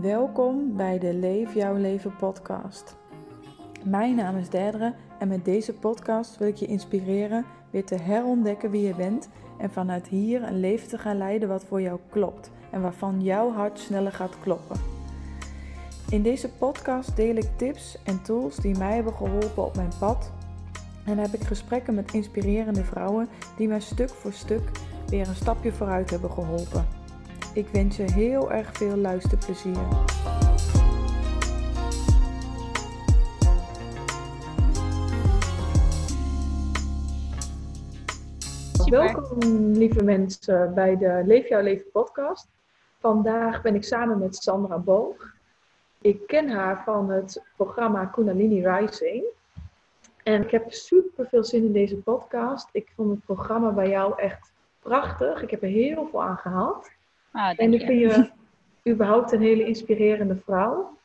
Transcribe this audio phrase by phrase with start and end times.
[0.00, 2.96] Welkom bij de Leef Jouw Leven podcast.
[3.84, 8.70] Mijn naam is Derdere en met deze podcast wil ik je inspireren weer te herontdekken
[8.70, 12.50] wie je bent en vanuit hier een leven te gaan leiden wat voor jou klopt
[12.70, 14.80] en waarvan jouw hart sneller gaat kloppen.
[16.10, 20.32] In deze podcast deel ik tips en tools die mij hebben geholpen op mijn pad
[21.04, 24.70] en heb ik gesprekken met inspirerende vrouwen die mij stuk voor stuk
[25.06, 26.97] weer een stapje vooruit hebben geholpen.
[27.58, 29.78] Ik wens je heel erg veel luisterplezier.
[38.90, 42.48] Welkom lieve mensen bij de Leef jouw leven podcast.
[42.98, 45.34] Vandaag ben ik samen met Sandra Boog.
[46.00, 49.24] Ik ken haar van het programma Kundalini Rising.
[50.22, 52.68] En ik heb super veel zin in deze podcast.
[52.72, 55.42] Ik vond het programma bij jou echt prachtig.
[55.42, 56.96] Ik heb er heel veel aan gehad.
[57.38, 58.30] Ah, en ik vind je
[58.92, 60.96] überhaupt een hele inspirerende vrouw.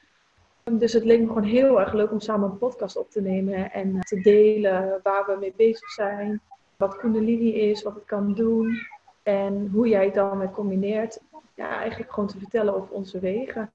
[0.72, 3.72] Dus het leek me gewoon heel erg leuk om samen een podcast op te nemen
[3.72, 6.42] en te delen waar we mee bezig zijn,
[6.78, 8.88] wat Kundalini is, wat het kan doen
[9.24, 11.20] en hoe jij het dan combineert.
[11.56, 13.72] Ja, eigenlijk gewoon te vertellen over onze wegen.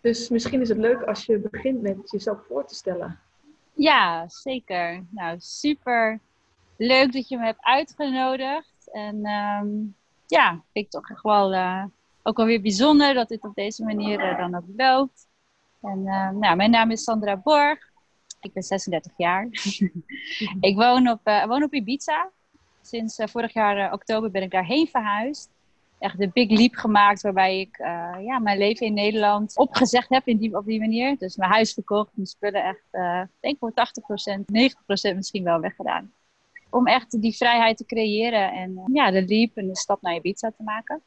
[0.00, 3.18] Dus misschien is het leuk als je begint met jezelf voor te stellen.
[3.72, 5.04] Ja, zeker.
[5.10, 6.20] Nou, super
[6.76, 8.90] leuk dat je me hebt uitgenodigd.
[8.92, 9.94] En um,
[10.26, 11.84] ja, ik toch echt wel uh,
[12.26, 15.28] ook wel weer bijzonder dat dit op deze manier uh, dan ook loopt.
[15.82, 17.90] En uh, nou, mijn naam is Sandra Borg.
[18.40, 19.48] Ik ben 36 jaar.
[20.60, 22.30] ik woon op, woon op Ibiza.
[22.82, 25.50] Sinds vorig jaar oktober ben ik daarheen verhuisd.
[25.98, 27.76] Echt de big leap gemaakt waarbij ik
[28.20, 31.18] ja, mijn leven in Nederland opgezegd heb in die, op die manier.
[31.18, 32.84] Dus mijn huis verkocht, mijn spullen echt,
[33.40, 33.74] denk voor 80%,
[35.12, 36.12] 90% misschien wel weggedaan
[36.70, 40.50] om echt die vrijheid te creëren en ja, de leap en de stap naar Ibiza
[40.50, 41.02] te maken.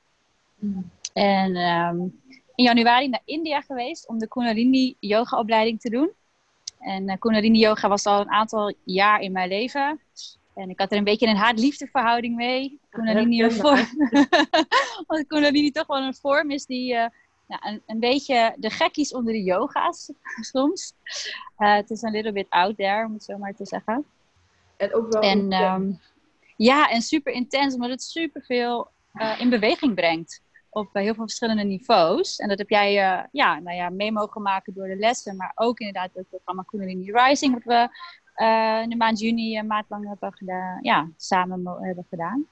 [0.56, 0.90] Mm.
[1.14, 2.22] En um,
[2.56, 6.12] in januari naar India geweest om de Kundalini yoga opleiding te doen.
[6.80, 10.00] En uh, Kundalini yoga was al een aantal jaar in mijn leven.
[10.56, 12.80] En ik had er een beetje een haat-liefde verhouding mee.
[12.90, 13.88] Kundalini, een vorm,
[15.08, 17.06] Want Kundalini toch wel een vorm is die uh,
[17.48, 20.94] nou, een, een, beetje de gekkies onder de yoga's soms.
[21.58, 24.06] Uh, het is een little bit out there, om het zo maar te zeggen.
[24.78, 25.22] En ook wel.
[25.22, 26.00] En, um,
[26.56, 30.42] ja, en super intens, omdat het super veel uh, in beweging brengt.
[30.70, 32.38] Op uh, heel veel verschillende niveaus.
[32.38, 35.36] En dat heb jij uh, ja, nou ja, mee mogen maken door de lessen.
[35.36, 37.54] Maar ook inderdaad het programma Kundalini Rising.
[37.54, 37.90] Wat we
[38.84, 40.80] in de maand juni een maand lang hebben gedaan.
[40.82, 42.48] Ja, samen hebben gedaan.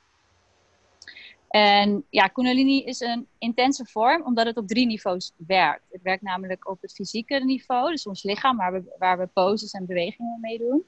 [1.48, 5.84] En ja, Kundalini is een intense vorm omdat het op drie niveaus werkt.
[5.92, 9.72] Het werkt namelijk op het fysieke niveau, dus ons lichaam, waar we, waar we poses
[9.72, 10.86] en bewegingen mee doen.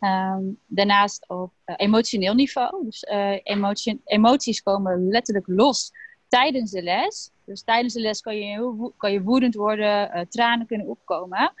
[0.00, 2.84] Um, daarnaast op emotioneel niveau.
[2.84, 5.92] Dus uh, emotie, emoties komen letterlijk los
[6.28, 7.30] tijdens de les.
[7.44, 11.52] Dus tijdens de les kan je, kan je woedend worden, uh, tranen kunnen opkomen.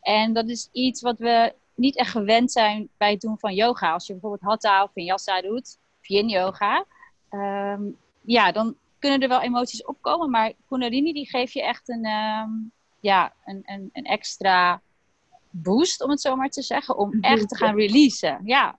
[0.00, 3.92] En dat is iets wat we niet echt gewend zijn bij het doen van yoga.
[3.92, 6.84] Als je bijvoorbeeld hatha of vinyasa doet, of yin yoga.
[7.30, 10.30] Um, ja, dan kunnen er wel emoties opkomen.
[10.30, 14.82] Maar kundalini die geeft je echt een, um, ja, een, een, een extra
[15.50, 18.40] boost, om het zo maar te zeggen, om echt te gaan releasen.
[18.44, 18.78] Ja.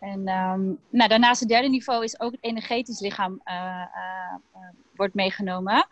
[0.00, 5.14] En um, nou, daarnaast het derde niveau is ook het energetisch lichaam uh, uh, wordt
[5.14, 5.86] meegenomen.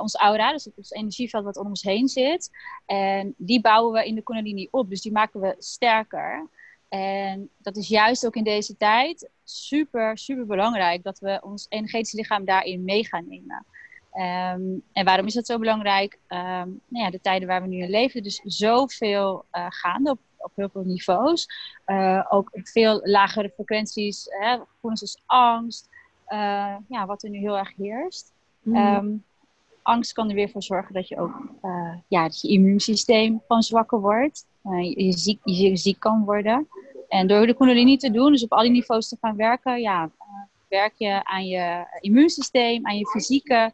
[0.00, 2.50] ons aura, dus het, energieveld wat om ons heen zit.
[2.86, 6.48] En die bouwen we in de Kundalini op, dus die maken we sterker.
[6.88, 12.12] En dat is juist ook in deze tijd super, super belangrijk dat we ons energetisch
[12.12, 13.66] lichaam daarin mee gaan nemen.
[14.14, 16.18] Um, en waarom is dat zo belangrijk?
[16.28, 20.18] Um, nou ja, de tijden waar we nu in leven, dus zoveel uh, gaande op,
[20.44, 21.48] op heel veel niveaus.
[21.86, 25.88] Uh, ook veel lagere frequenties, hè, gevoelens als angst,
[26.28, 28.32] uh, ja, wat er nu heel erg heerst.
[28.62, 28.76] Mm.
[28.76, 29.24] Um,
[29.82, 31.42] angst kan er weer voor zorgen dat je ook
[32.08, 34.46] ja, dat je immuunsysteem van zwakker wordt.
[34.80, 36.68] je, ziek, je ziek kan worden.
[37.08, 40.10] En door de Kundalini te doen, dus op al die niveaus te gaan werken, ja,
[40.68, 43.72] werk je aan je immuunsysteem, aan je fysieke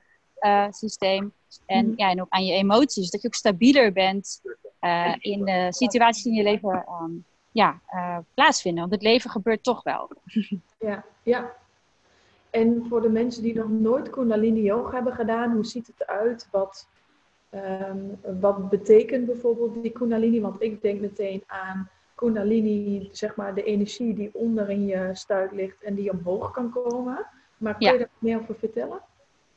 [0.71, 1.33] systeem.
[1.67, 1.95] En, mhm.
[1.97, 3.11] ja, en ook aan je emoties.
[3.11, 4.41] Dat je ook stabieler bent
[4.81, 8.81] uh, in de situaties in je leven um, ja, uh, plaatsvinden.
[8.81, 10.11] Want het leven gebeurt toch wel.
[10.79, 11.53] Ja, ja.
[12.51, 16.49] En voor de mensen die nog nooit Kundalini Yoga hebben gedaan, hoe ziet het eruit?
[16.51, 16.89] Wat,
[17.51, 20.41] um, wat betekent bijvoorbeeld die Kundalini?
[20.41, 25.53] Want ik denk meteen aan Kundalini, zeg maar de energie die onder in je stuit
[25.53, 27.27] ligt en die omhoog kan komen.
[27.57, 29.01] Maar kun je daar meer over vertellen?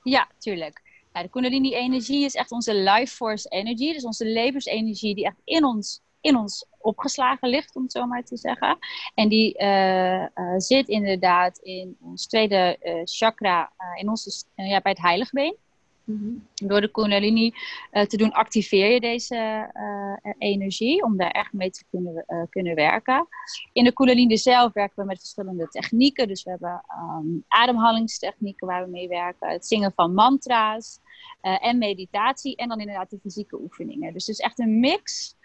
[0.02, 0.82] Ja, tuurlijk.
[1.22, 3.94] De Kundalini-energie is echt onze life force energy.
[3.94, 8.24] Dus onze levensenergie die echt in ons, in ons opgeslagen ligt, om het zo maar
[8.24, 8.78] te zeggen.
[9.16, 10.28] En die uh, uh,
[10.58, 15.58] zit inderdaad in ons tweede uh, chakra, in onze, ja, bij het heiligbeen.
[16.04, 16.34] Mhm.
[16.54, 17.54] Door de Kundalini
[17.92, 22.76] uh, te doen, activeer je deze uh, energie om daar echt mee te kunnen, kunnen
[22.76, 23.28] werken.
[23.74, 26.28] In de Kundalini zelf werken we met verschillende technieken.
[26.28, 31.00] Dus we hebben um, ademhalingstechnieken waar we mee werken, het zingen van mantra's
[31.42, 32.56] en meditatie.
[32.56, 34.14] En dan inderdaad de fysieke oefeningen.
[34.14, 35.36] Dus het is echt een mix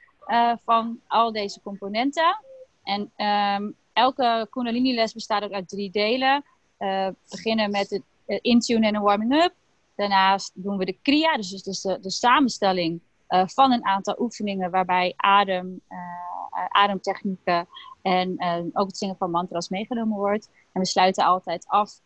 [0.64, 2.40] van al deze componenten.
[2.82, 6.44] En um, elke Kundalini-les bestaat ook uit drie delen.
[7.31, 8.02] beginnen met het
[8.43, 9.54] intunen en een warming-up.
[9.99, 14.71] Daarnaast doen we de kriya, dus, dus de, de samenstelling uh, van een aantal oefeningen
[14.71, 15.99] waarbij adem, uh,
[16.69, 17.69] ademtechnieken
[18.03, 20.50] en uh, ook het zingen van mantras meegenomen wordt.
[20.73, 22.00] En we sluiten altijd af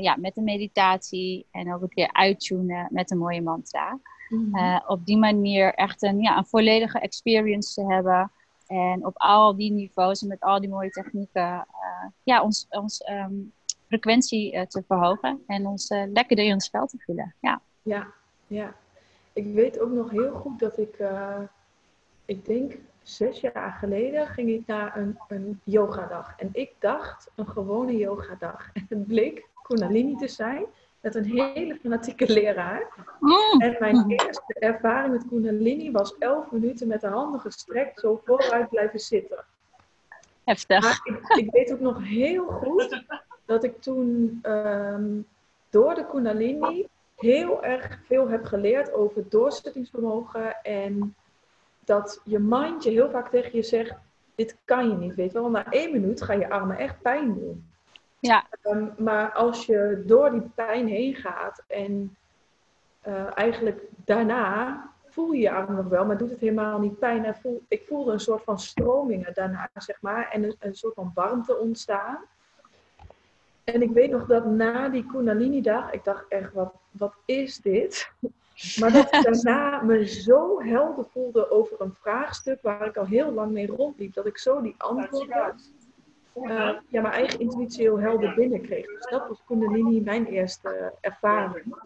[0.00, 3.98] ja, met een meditatie en ook een keer uittunen met een mooie mantra.
[4.28, 8.30] Mm op die manier echt een, ja, een volledige experience te hebben.
[8.66, 11.66] En op al die niveaus en met al die mooie technieken
[12.22, 13.52] ja, ons, ons um,
[13.86, 17.34] frequentie uh, te verhogen en ons uh, lekkerder in ons spel te voelen.
[17.40, 17.60] Ja.
[17.82, 18.06] ja,
[18.46, 18.74] ja.
[19.32, 21.38] Ik weet ook nog heel goed dat ik, uh,
[22.24, 26.34] ik denk zes jaar geleden, ging ik naar een, een yogadag.
[26.36, 28.70] En ik dacht een gewone yogadag.
[28.74, 30.64] En het bleek Kundalini te zijn
[31.00, 33.06] met een hele fanatieke leraar.
[33.20, 33.60] Mm.
[33.60, 38.68] En mijn eerste ervaring met Kundalini was elf minuten met de handen gestrekt zo vooruit
[38.68, 39.44] blijven zitten.
[40.44, 40.80] Heftig.
[40.80, 43.04] Maar ik, ik weet ook nog heel goed
[43.46, 45.20] dat ik toen ehm,
[45.70, 50.62] door de Kundalini heel erg veel heb geleerd over doorzettingsvermogen.
[50.62, 51.14] En
[51.84, 53.94] dat je mind je heel vaak tegen je zegt,
[54.34, 55.14] dit kan je niet.
[55.14, 57.64] Weet je wel, na één minuut gaan je armen echt pijn doen.
[58.18, 58.46] Ja.
[58.62, 62.16] Um, maar als je door die pijn heen gaat en
[63.06, 67.24] uh, eigenlijk daarna voel je je arm nog wel, maar doet het helemaal niet pijn.
[67.24, 70.94] En voel, ik voelde een soort van stromingen daarna, zeg maar, en een, een soort
[70.94, 72.18] van warmte ontstaan.
[73.72, 78.10] En ik weet nog dat na die Kundalini-dag, ik dacht echt, wat, wat is dit?
[78.80, 83.32] Maar dat ik daarna me zo helder voelde over een vraagstuk waar ik al heel
[83.32, 84.14] lang mee rondliep.
[84.14, 85.56] Dat ik zo die antwoorden,
[86.34, 88.86] uh, ja, mijn eigen intuïtie heel helder binnenkreeg.
[88.86, 91.76] Dus dat was Kundalini mijn eerste ervaring.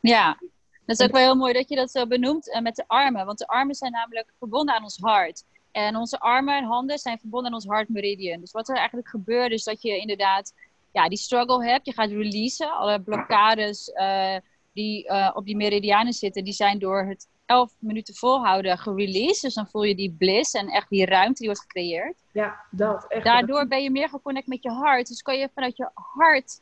[0.00, 0.38] Ja,
[0.84, 3.26] dat is ook wel heel mooi dat je dat zo benoemt uh, met de armen.
[3.26, 5.44] Want de armen zijn namelijk verbonden aan ons hart.
[5.72, 8.40] En onze armen en handen zijn verbonden aan ons hart meridian.
[8.40, 10.52] Dus wat er eigenlijk gebeurt is dat je inderdaad
[10.96, 11.86] ja, die struggle hebt.
[11.86, 12.70] Je gaat releasen.
[12.70, 14.36] Alle blokkades uh,
[14.72, 19.42] die uh, op die meridianen zitten, die zijn door het 11 minuten volhouden gereleased.
[19.42, 22.22] Dus dan voel je die bliss en echt die ruimte die wordt gecreëerd.
[22.32, 23.06] Ja, dat.
[23.08, 25.08] Echt Daardoor ben je meer geconnect met je hart.
[25.08, 26.60] Dus kan je vanuit je hart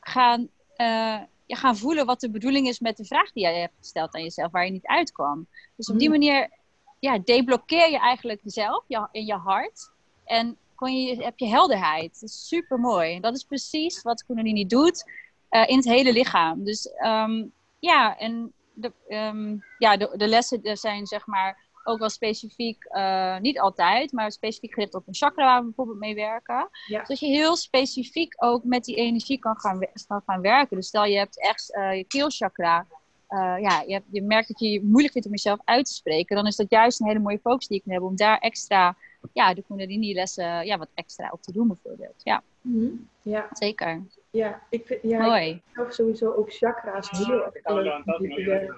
[0.00, 3.74] gaan, uh, ja, gaan voelen wat de bedoeling is met de vraag die jij hebt
[3.78, 5.46] gesteld aan jezelf, waar je niet uitkwam.
[5.76, 6.18] Dus op die hmm.
[6.18, 6.50] manier
[6.98, 9.90] ja, deblokkeer je eigenlijk jezelf in je hart.
[10.24, 12.20] En kon je, heb je helderheid.
[12.20, 13.20] Dat is super mooi.
[13.20, 15.04] Dat is precies wat Kundalini doet
[15.50, 16.64] uh, in het hele lichaam.
[16.64, 22.10] Dus um, ja, en de, um, ja, de, de, lessen zijn zeg maar ook wel
[22.10, 26.68] specifiek, uh, niet altijd, maar specifiek gericht op een chakra waar we bijvoorbeeld mee werken.
[26.86, 26.98] Ja.
[26.98, 30.76] Zodat je heel specifiek ook met die energie kan gaan, kan gaan werken.
[30.76, 32.86] Dus stel je hebt echt uh, je keelchakra.
[33.28, 35.92] Uh, ja, je, hebt, je merkt dat je het moeilijk vindt om jezelf uit te
[35.92, 38.38] spreken, dan is dat juist een hele mooie focus die je kan hebben om daar
[38.38, 38.96] extra
[39.32, 42.20] ja, de Kundalini-lessen ja, wat extra op te doen bijvoorbeeld.
[42.22, 43.48] Ja, mm ja.
[43.52, 44.02] zeker.
[44.30, 45.62] Ja, ik vind ja, Mooi.
[45.74, 48.74] Ik sowieso ook chakra's heel erg leuk.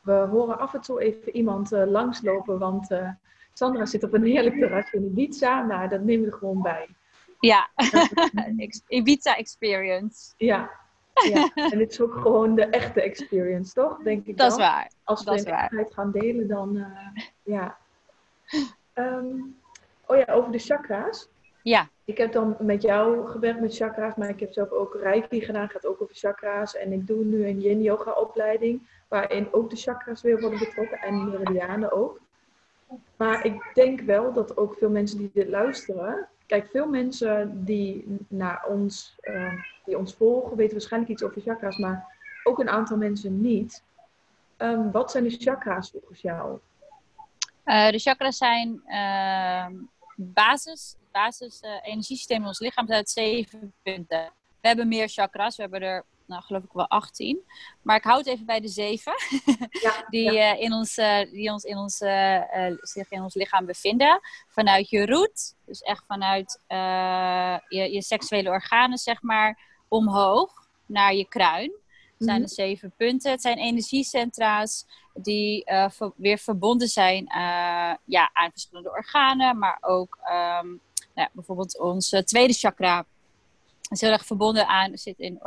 [0.00, 3.08] We horen af en toe even iemand uh, langslopen, want uh,
[3.52, 5.62] Sandra zit op een heerlijk terrasje in Ibiza.
[5.66, 6.88] Nou, dat nemen we gewoon bij.
[7.40, 7.68] Ja,
[8.88, 10.34] Ibiza experience.
[10.36, 10.70] Ja,
[11.22, 14.02] ja, en het is ook gewoon de echte experience, toch?
[14.02, 14.92] Denk ik dat is waar.
[15.04, 16.86] Als we dat het gaan delen, dan uh,
[17.42, 17.78] ja,
[18.94, 19.56] Um,
[20.06, 21.28] oh ja, over de chakra's.
[21.62, 21.88] Ja.
[22.04, 25.68] Ik heb dan met jou gewerkt met chakra's, maar ik heb zelf ook Reiki gedaan,
[25.68, 26.76] gaat ook over chakra's.
[26.76, 30.98] En ik doe nu een yin yoga opleiding, waarin ook de chakra's weer worden betrokken
[30.98, 32.20] en meridianen ook.
[33.16, 38.18] Maar ik denk wel dat ook veel mensen die dit luisteren, kijk, veel mensen die
[38.28, 39.52] naar ons, uh,
[39.84, 42.06] die ons volgen, weten waarschijnlijk iets over chakra's, maar
[42.44, 43.82] ook een aantal mensen niet.
[44.58, 46.58] Um, wat zijn de chakra's volgens jou?
[47.64, 49.66] Uh, de chakras zijn uh,
[50.16, 52.90] basis, basis uh, energiesysteem in ons lichaam.
[52.90, 54.32] uit zeven punten.
[54.60, 55.56] We hebben meer chakras.
[55.56, 57.38] We hebben er, nou, geloof ik wel 18.
[57.82, 59.12] Maar ik hou het even bij de zeven.
[59.70, 60.56] Ja, die, ja.
[60.56, 60.94] in ons,
[61.30, 61.96] die ons, in ons,
[62.80, 64.20] zich in ons lichaam bevinden.
[64.48, 65.54] Vanuit je root.
[65.66, 66.60] Dus echt vanuit
[67.68, 71.72] je, je seksuele organen, zeg maar, omhoog naar je kruin.
[72.24, 72.50] Het zijn mhm.
[72.50, 73.30] er zeven punten.
[73.30, 80.18] Het zijn energiecentra's die uh, weer verbonden zijn uh, ja, aan verschillende organen, maar ook
[80.62, 80.80] um,
[81.14, 83.06] nou, bijvoorbeeld ons tweede chakra
[83.90, 85.40] is heel erg verbonden aan, zit in,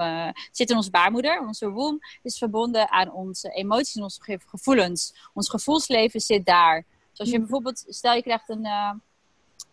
[0.51, 1.39] zit in onze baarmoeder.
[1.39, 5.29] Onze womb is verbonden aan onze emoties en onze gevoelens.
[5.33, 6.85] Ons gevoelsleven zit daar.
[7.09, 8.67] Dus als je bijvoorbeeld, stel je krijgt een,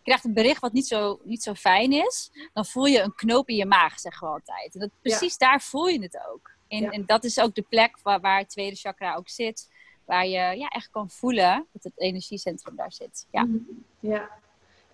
[0.02, 3.49] krijgt een bericht wat niet zo, niet zo fijn is, dan voel je een knoop
[3.49, 4.75] in je maag, zeggen we altijd.
[4.75, 6.53] En dat, precies daar voel je het ook.
[6.83, 9.73] En, en, dat is ook de plek waar, waar het tweede chakra ook zit.
[10.04, 13.26] Waar je ja, echt kan voelen dat het energiecentrum daar zit.
[13.31, 13.45] Ja.
[13.45, 13.59] Mhm.
[14.00, 14.31] ja,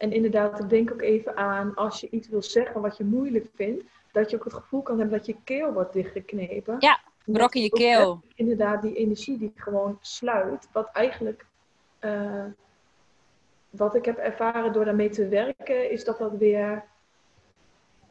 [0.00, 3.46] en inderdaad, ik denk ook even aan als je iets wil zeggen wat je moeilijk
[3.54, 6.76] vindt, dat je ook het gevoel kan hebben dat je keel wordt dichtgeknepen.
[6.78, 8.20] Ja, brok in je keel.
[8.34, 11.46] Inderdaad, die energie die gewoon sluit, wat eigenlijk,
[12.00, 12.44] uh,
[13.70, 16.84] wat ik heb ervaren door daarmee te werken, is dat dat weer,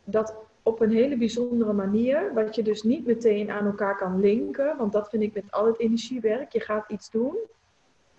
[0.04, 0.34] dat
[0.70, 4.92] op een hele bijzondere manier, wat je dus niet meteen aan elkaar kan linken, want
[4.92, 6.52] dat vind ik met al het energiewerk.
[6.52, 7.38] Je gaat iets doen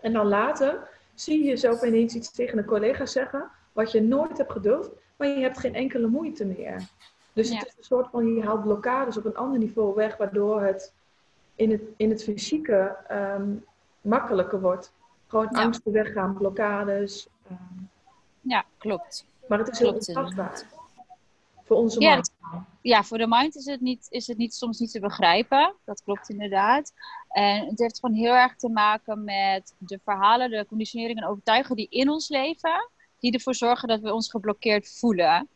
[0.01, 4.39] en dan later zie je jezelf ineens iets tegen een collega zeggen, wat je nooit
[4.39, 6.89] hebt gedurfd, maar je hebt geen enkele moeite meer.
[7.33, 10.63] Dus het is een soort van, je haalt blokkades op een ander niveau weg, waardoor
[10.63, 10.93] het
[11.55, 13.51] in het, in het fysieke ehm,
[14.01, 14.93] makkelijker wordt.
[15.27, 15.63] Gewoon ja.
[15.63, 17.29] angsten weggaan, blokkades.
[17.51, 17.89] Um.
[18.41, 19.25] Ja, klopt.
[19.49, 20.65] Maar het is heel ontastbaar.
[21.71, 22.31] Voor onze ja, mind.
[22.83, 25.75] Ja, voor de mind is het, niet, is het niet, soms niet te begrijpen.
[25.85, 26.93] Dat klopt inderdaad.
[27.29, 31.77] En het heeft gewoon heel erg te maken met de verhalen, de conditioneringen en overtuigingen
[31.77, 35.49] die in ons leven die ervoor zorgen dat we ons geblokkeerd voelen.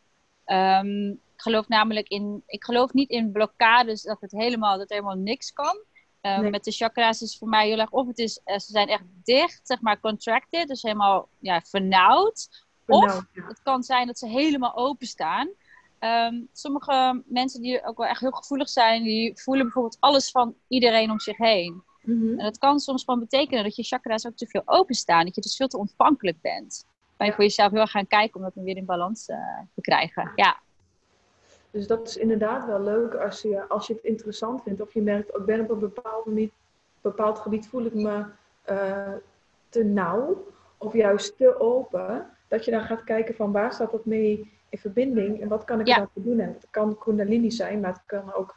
[0.45, 4.95] Um, ik geloof namelijk in, ik geloof niet in blokkades dat het helemaal, dat er
[4.95, 5.83] helemaal niks kan.
[6.21, 8.87] Um, Met de chakras is voor mij heel erg, of het is, uh, ze zijn
[8.87, 12.65] echt dicht, zeg maar contracted, dus helemaal ja, vernauwd.
[12.85, 15.49] of het kan zijn dat ze helemaal openstaan.
[16.05, 20.55] Um, sommige mensen die ook wel echt heel gevoelig zijn, die voelen bijvoorbeeld alles van
[20.67, 21.83] iedereen om zich heen.
[22.01, 22.39] Mm -hmm.
[22.39, 25.41] En dat kan soms gewoon betekenen dat je chakras ook te veel openstaan, dat je
[25.41, 26.85] dus veel te ontvankelijk bent
[27.17, 29.37] kan je voor jezelf heel erg gaan kijken om dat weer in balans uh,
[29.75, 30.31] te krijgen.
[30.35, 30.57] Ja.
[31.71, 34.81] Dus dat is inderdaad wel leuk als je, als je het interessant vindt.
[34.81, 36.51] Of je merkt, ik ben op een bepaald, niet,
[37.01, 38.25] bepaald gebied voel ik me
[38.69, 39.13] uh,
[39.69, 40.47] te nauw.
[40.77, 42.29] Of juist te open.
[42.47, 45.41] Dat je dan gaat kijken van waar staat dat mee in verbinding.
[45.41, 45.97] En wat kan ik ja.
[45.97, 46.39] daarvoor doen.
[46.39, 48.55] En het kan kundalini zijn, maar het kan ook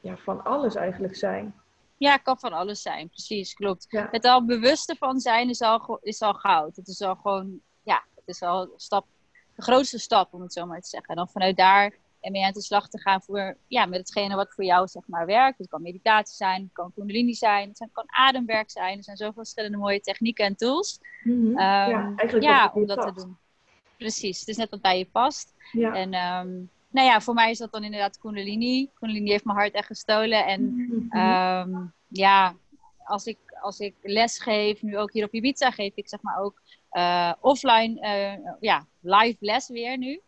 [0.00, 1.54] ja, van alles eigenlijk zijn.
[1.96, 3.86] Ja, het kan van alles zijn, precies, klopt.
[3.90, 6.76] Het al bewust van zijn is al, is al goud.
[6.76, 9.06] Het is al gewoon ja, het is een stap,
[9.54, 11.08] de grootste stap, om het zo maar te zeggen.
[11.08, 14.34] En dan vanuit daar en mee aan de slag te gaan voor, ja, met hetgene
[14.34, 15.58] wat voor jou zeg maar werkt.
[15.58, 18.96] Het kan meditatie zijn, het kan kundalini zijn, het kan ademwerk zijn.
[18.96, 21.00] Er zijn zoveel verschillende mooie technieken en tools.
[21.22, 21.46] Mm -hmm.
[21.46, 23.38] um, ja, eigenlijk ja om dat te doen.
[23.96, 25.54] Precies, het is net wat bij je past.
[25.72, 25.94] Ja.
[25.94, 28.90] En um, nou ja, voor mij is dat dan inderdaad kundalini.
[28.94, 30.46] Kundalini heeft mijn hart echt gestolen.
[30.46, 31.74] En mm -hmm.
[31.74, 32.54] um, ja,
[33.04, 36.38] als ik, als ik les geef, nu ook hier op Ibiza, geef ik zeg maar
[36.38, 36.62] ook
[36.92, 40.20] uh, offline, uh, ja, live les weer nu.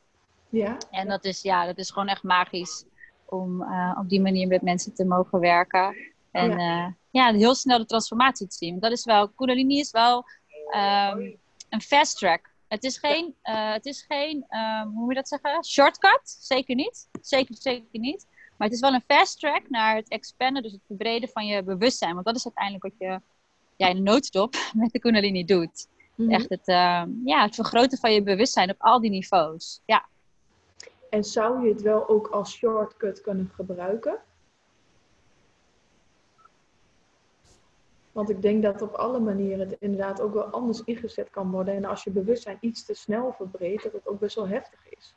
[0.52, 0.78] Ja.
[0.90, 2.84] En dat is, ja, dat is gewoon echt magisch
[3.24, 5.96] om uh, op die manier met mensen te mogen werken.
[6.30, 8.78] En ja, ja heel snel de transformatie te zien.
[8.78, 10.16] Dat is wel, Kundalini is wel
[10.74, 11.36] um,
[11.68, 12.50] een fast track.
[12.68, 15.64] Het is geen, het is geen um, hoe moet je dat zeggen?
[15.64, 16.36] Shortcut?
[16.40, 17.08] Zeker niet.
[17.20, 18.26] Zeker, zeker niet.
[18.56, 21.62] Maar het is wel een fast track naar het expanden, dus het verbreden van je
[21.62, 22.14] bewustzijn.
[22.14, 23.20] Want dat is uiteindelijk wat je
[23.76, 25.86] ja, in de noodstop met de Kundalini doet.
[26.16, 26.30] Mhm.
[26.30, 29.80] Echt het, uh, ja, het vergroten van je bewustzijn op al die niveaus.
[29.86, 30.10] Ja.
[31.12, 34.18] En zou je het wel ook als shortcut kunnen gebruiken?
[38.12, 41.74] Want ik denk dat op alle manieren het inderdaad ook wel anders ingezet kan worden.
[41.74, 45.14] En als je bewustzijn iets te snel verbreedt, dat het ook best wel heftig is.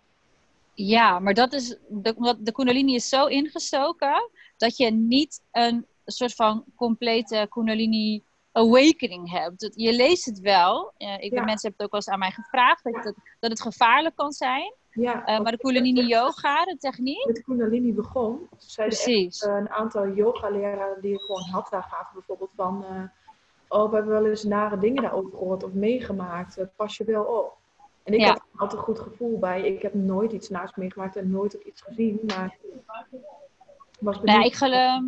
[0.73, 6.33] Ja, maar dat is, de, de Kundalini is zo ingestoken dat je niet een soort
[6.33, 9.71] van complete Kundalini awakening hebt.
[9.75, 10.93] Je leest het wel.
[10.97, 11.43] Uh, ik ja.
[11.43, 14.31] mensen hebben het ook wel eens aan mij gevraagd dat, dat, dat het gevaarlijk kan
[14.31, 14.73] zijn.
[14.95, 17.25] Ja, uh, maar de Kundalini yoga, de techniek.
[17.25, 18.49] Met Kundalini begon.
[18.75, 19.41] Precies.
[19.41, 22.85] Echt, uh, een aantal yoga-leraren die gewoon hatha gaven, bijvoorbeeld van.
[23.67, 26.59] oh, we hebben wel eens nare dingen daarover gehoord of meegemaakt.
[26.75, 27.57] pas je wel op.
[28.03, 28.27] En ik ja.
[28.27, 29.61] heb er altijd een goed gevoel bij.
[29.61, 32.19] Ik heb nooit iets naast meegemaakt en nooit ook iets gezien.
[32.27, 32.57] Maar
[33.99, 35.01] was nou, ik, geloof,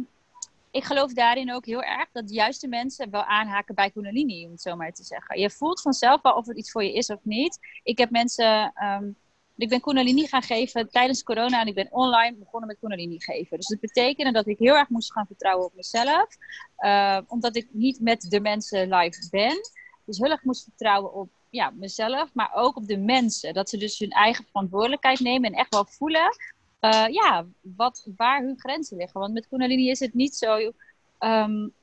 [0.72, 4.52] ik geloof daarin ook heel erg dat de juiste mensen wel aanhaken bij Kundalini, om
[4.52, 5.40] het zo maar te zeggen.
[5.40, 7.60] Je voelt vanzelf wel of het iets voor je is of niet.
[7.84, 8.74] Ik heb mensen.
[8.84, 9.16] Um,
[9.58, 13.58] ik ben Kundalini gaan geven tijdens corona en ik ben online begonnen met Kundalini geven.
[13.58, 16.28] Dus dat betekende dat ik heel erg moest gaan vertrouwen op mezelf.
[16.80, 19.56] Uh, omdat ik niet met de mensen live ben.
[20.06, 23.54] Dus heel erg moest vertrouwen op ja, mezelf, maar ook op de mensen.
[23.54, 26.36] Dat ze dus hun eigen verantwoordelijkheid nemen en echt wel voelen
[26.82, 29.20] uh, ja, wat, waar hun grenzen liggen.
[29.20, 30.72] Want met Kundalini is het niet zo.
[31.20, 31.74] Um,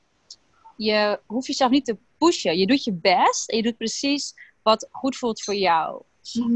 [0.77, 2.57] je hoeft jezelf niet te pushen.
[2.57, 6.03] Je doet je best en je doet precies wat goed voelt voor jou.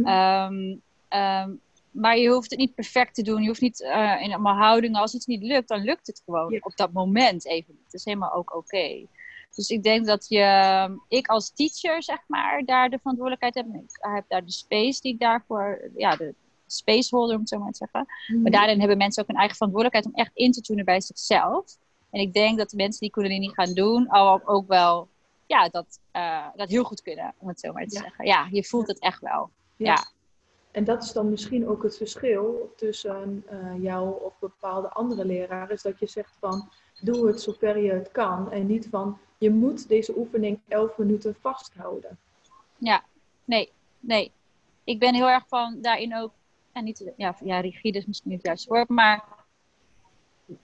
[0.05, 1.61] Um, um,
[1.91, 3.41] maar je hoeft het niet perfect te doen.
[3.41, 5.01] Je hoeft niet uh, in allemaal houdingen.
[5.01, 7.83] Als iets niet lukt, dan lukt het gewoon op dat moment even niet.
[7.83, 9.05] Dat is helemaal ook oké.
[9.55, 13.65] Dus ik denk dat je, ik als teacher, zeg maar, daar de verantwoordelijkheid heb.
[13.65, 16.33] Ik heb daar de space die ik daarvoor, ja, de
[16.67, 18.05] spaceholder om het zo maar te zeggen.
[18.27, 18.41] Mhm.
[18.41, 21.77] Maar daarin hebben mensen ook een eigen verantwoordelijkheid om echt in te tunen bij zichzelf.
[22.09, 25.07] En ik denk dat de mensen die Kundalini gaan doen, al ook wel,
[25.45, 28.25] ja, dat, uh, dat heel goed kunnen, om het zo maar te zeggen.
[28.25, 29.49] Ja, je voelt het echt wel.
[29.75, 30.07] ja.
[30.71, 35.75] En dat is dan misschien ook het verschil tussen uh, jou of bepaalde andere leraren.
[35.75, 36.69] Is dat je zegt van
[37.01, 38.51] doe het zover je het kan.
[38.51, 42.17] En niet van je moet deze oefening elf minuten vasthouden.
[42.77, 43.03] Ja,
[43.45, 44.31] nee, nee.
[44.83, 46.31] Ik ben heel erg van daarin ook.
[46.71, 49.25] En niet, ja, ja, rigide is misschien niet het juiste woord, maar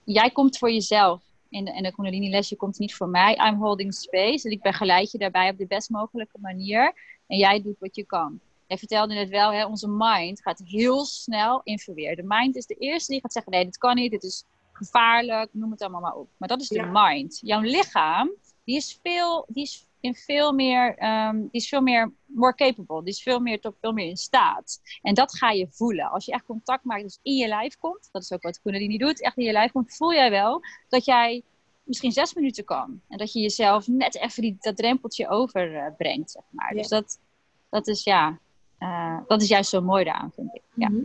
[0.04, 2.48] jij komt voor jezelf in de, in de Kundalini les.
[2.48, 3.36] Je komt niet voor mij.
[3.48, 4.46] I'm holding space.
[4.46, 6.94] En ik begeleid je daarbij op de best mogelijke manier.
[7.26, 8.40] En jij doet wat je kan.
[8.66, 12.16] Jij vertelde net wel, hè, onze mind gaat heel snel in verweer.
[12.16, 15.48] De mind is de eerste die gaat zeggen, nee, dit kan niet, dit is gevaarlijk,
[15.52, 16.28] noem het allemaal maar op.
[16.36, 17.38] Maar dat is de mind.
[17.42, 18.30] Jouw lichaam,
[18.64, 23.02] die is veel, die is in veel meer, um, die is veel meer more capable.
[23.02, 24.80] Die is veel meer, tot veel meer in staat.
[25.02, 26.10] En dat ga je voelen.
[26.10, 29.00] Als je echt contact maakt, dus in je lijf komt, dat is ook wat niet
[29.00, 31.42] doet, echt in je lijf komt, voel jij wel dat jij
[31.82, 33.00] misschien zes minuten kan.
[33.08, 36.72] En dat je jezelf net even die, dat drempeltje overbrengt, zeg maar.
[36.74, 37.18] Dus dat,
[37.70, 38.38] dat is ja,
[38.80, 40.62] uh, dat is juist zo mooi daaraan, vind ik.
[40.74, 40.88] Ja.
[40.88, 41.02] Mhm.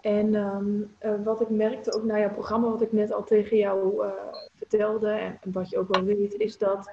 [0.00, 3.56] En um, uh, wat ik merkte ook na jouw programma, wat ik net al tegen
[3.56, 4.12] jou uh,
[4.54, 6.90] vertelde, en, en, wat je ook wel weet, is dat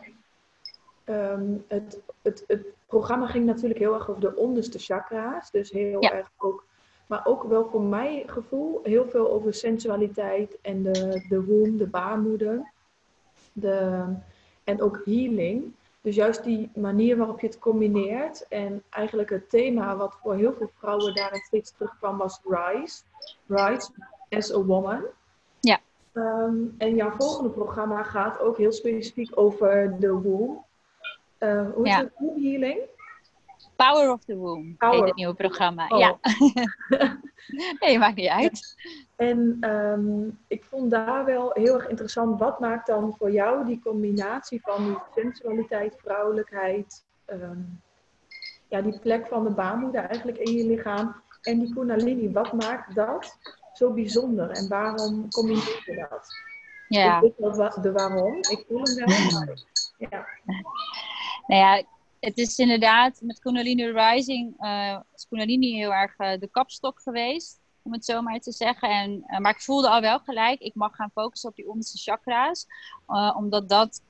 [1.06, 5.52] um, het, het, het, programma ging natuurlijk heel erg over de onderste chakra's.
[5.52, 6.12] Dus heel ja.
[6.14, 6.66] erg ook,
[7.08, 11.88] maar ook wel voor mijn gevoel, heel veel over sensualiteit en de, de womb, de
[11.88, 12.72] baarmoeder.
[13.54, 14.04] De,
[14.64, 15.74] en ook healing.
[16.02, 20.54] Dus juist die manier waarop je het combineert en eigenlijk het thema wat voor heel
[20.54, 23.02] veel vrouwen daarin steeds terugkwam was Rise.
[23.48, 23.92] Rise
[24.30, 25.04] as a woman.
[25.60, 25.80] Ja.
[26.14, 30.66] Um, en jouw volgende programma gaat ook heel specifiek over de womb.
[31.40, 32.12] Uh, hoe is het?
[32.18, 32.80] Womb healing?
[33.86, 34.96] Power of the Womb Power.
[34.96, 35.88] heet het nieuwe programma.
[35.88, 36.00] Oh.
[36.00, 36.20] Ja.
[37.80, 38.76] nee, maakt niet uit.
[39.16, 42.40] En um, ik vond daar wel heel erg interessant.
[42.40, 47.82] Wat maakt dan voor jou die combinatie van die sensualiteit, vrouwelijkheid, um,
[48.68, 52.32] ja, die plek van de baarmoeder eigenlijk in je lichaam en die Kundalini?
[52.32, 53.38] Wat maakt dat
[53.74, 56.28] zo bijzonder en waarom combineer je dat?
[56.88, 57.22] Ja.
[57.22, 59.56] Ik weet wel de waarom, ik voel hem wel.
[59.98, 60.28] Ja.
[61.48, 61.84] Nou ja,
[62.20, 67.60] het is inderdaad met Kundalini Rising, uh, is Kundalini heel erg uh, de kapstok geweest,
[67.82, 68.90] om het zo maar te zeggen.
[68.90, 71.98] En, uh, maar ik voelde al wel gelijk, ik mag gaan focussen op die onderste
[71.98, 72.68] chakra's,
[73.36, 74.02] omdat dat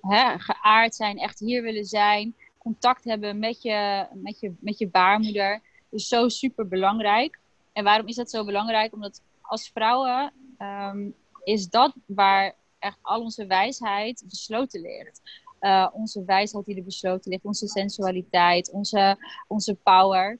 [0.00, 4.88] hè, geaard zijn, echt hier willen zijn, contact hebben met je, met je, met je
[4.88, 7.38] baarmoeder, is zo super belangrijk.
[7.72, 8.92] En waarom is dat zo belangrijk?
[8.92, 15.20] Omdat als vrouwen um, is dat waar echt al onze wijsheid besloten ligt.
[15.60, 19.16] Uh, onze wijsheid die er besloten ligt, onze sensualiteit, onze,
[19.46, 20.38] onze power.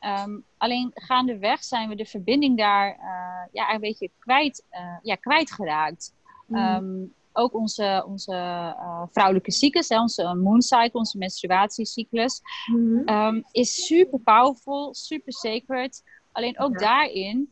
[0.00, 5.14] Um, alleen gaandeweg zijn we de verbinding daar uh, ja, een beetje kwijt, uh, ja,
[5.14, 6.14] kwijtgeraakt.
[6.46, 6.56] Mm.
[6.56, 8.74] Um, ook onze, onze
[9.12, 13.08] vrouwelijke cyclus, hè, onze mooncycle, onze menstruatiecyclus, mm.
[13.08, 16.02] um, is super powerful, super sacred.
[16.32, 17.50] Alleen ook daarin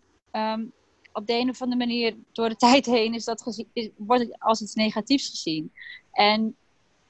[1.14, 4.22] op de een of andere manier door de tijd heen is dat gezien, is, wordt
[4.22, 5.72] het als iets negatiefs gezien.
[6.12, 6.56] En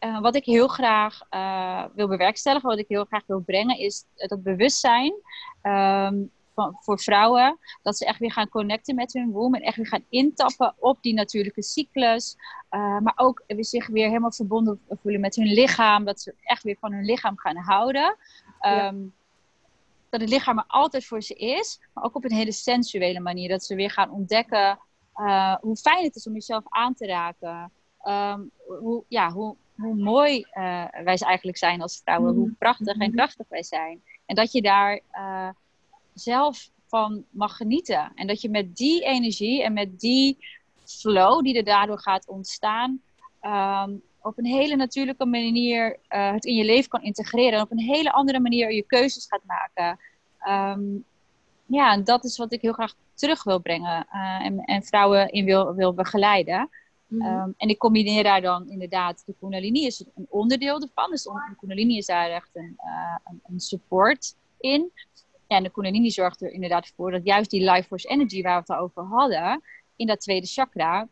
[0.05, 4.05] uh, wat ik heel graag uh, wil bewerkstelligen, wat ik heel graag wil brengen, is
[4.15, 5.15] dat bewustzijn
[5.63, 7.59] um, van, voor vrouwen.
[7.83, 10.99] Dat ze echt weer gaan connecten met hun womb en echt weer gaan intappen op
[11.01, 12.37] die natuurlijke cyclus.
[12.71, 16.05] Uh, maar ook weer zich weer helemaal verbonden voelen met hun lichaam.
[16.05, 18.17] Dat ze echt weer van hun lichaam gaan houden.
[18.67, 19.15] Um,
[20.11, 23.49] Dat het lichaam er altijd voor ze is, maar ook op een hele sensuele manier.
[23.49, 24.79] Dat ze weer gaan ontdekken
[25.61, 27.73] hoe fijn het is om jezelf aan te raken.
[28.09, 32.57] Um, hoe, ja, hoe, hoe mooi uh, wij eigenlijk zijn als vrouwen, hoe mm.
[32.59, 34.03] prachtig en krachtig wij zijn.
[34.27, 35.49] En dat je daar uh,
[36.15, 38.13] zelf van mag genieten.
[38.15, 40.39] En dat je met die energie en met die
[40.85, 43.01] flow die er daardoor gaat ontstaan,
[43.43, 47.53] um, op een hele natuurlijke manier uh, het in je leven kan integreren.
[47.53, 49.99] En op een hele andere manier je keuzes gaat maken.
[50.49, 51.05] Um,
[51.67, 54.07] ja, en dat is wat ik heel graag terug wil brengen
[54.41, 56.69] en, en, vrouwen in wil, wil begeleiden.
[57.15, 57.27] Mhm.
[57.27, 61.11] Ehm, en ik combineer daar dan inderdaad, de Kundalini is een onderdeel ervan.
[61.11, 64.91] Dus de Kundalini is daar echt een, uh, een, een, support in.
[65.47, 68.73] en de Kundalini zorgt er inderdaad voor dat juist die life force energy waar we
[68.73, 69.63] het over hadden,
[69.97, 71.09] in dat tweede chakra,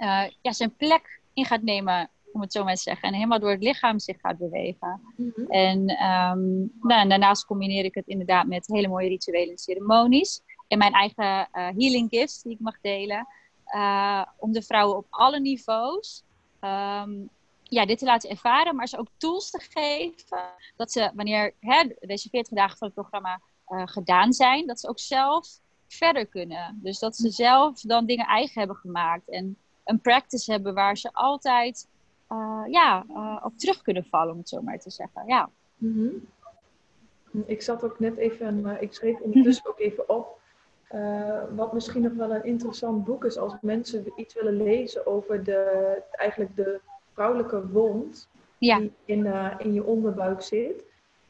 [0.00, 3.08] uh, ja, zijn plek in gaat nemen om het zo maar te zeggen.
[3.08, 5.00] En helemaal door het lichaam zich gaat bewegen.
[5.16, 5.50] Mhm.
[5.50, 10.42] En, ehm, nou, en daarnaast combineer ik het inderdaad met hele mooie rituelen en ceremonies.
[10.68, 13.26] En mijn eigen eh, healing gifts die ik mag delen.
[13.70, 16.22] Eh, om de vrouwen op alle niveaus
[16.60, 17.10] ehm,
[17.62, 20.38] ja, dit te laten ervaren, maar ze ook tools te geven.
[20.76, 24.88] Dat ze wanneer hè, deze 40 dagen van het programma eh, gedaan zijn, dat ze
[24.88, 25.48] ook zelf
[25.88, 26.78] verder kunnen.
[26.82, 29.28] Dus dat ze zelf dan dingen eigen hebben gemaakt.
[29.28, 31.88] En een practice hebben waar ze altijd
[32.28, 33.04] eh, ja,
[33.42, 35.26] op terug kunnen vallen, om het zo maar te zeggen.
[35.26, 35.50] Ja.
[35.76, 36.08] Mhm.
[37.46, 40.39] Ik zat ook net even, ik schreef ondertussen ook even op.
[40.90, 45.44] eh, wat misschien nog wel een interessant boek is als mensen iets willen lezen over
[45.44, 46.80] de, eigenlijk de
[47.12, 48.78] vrouwelijke wond Ja.
[48.78, 50.84] die in, eh, in je onderbuik zit.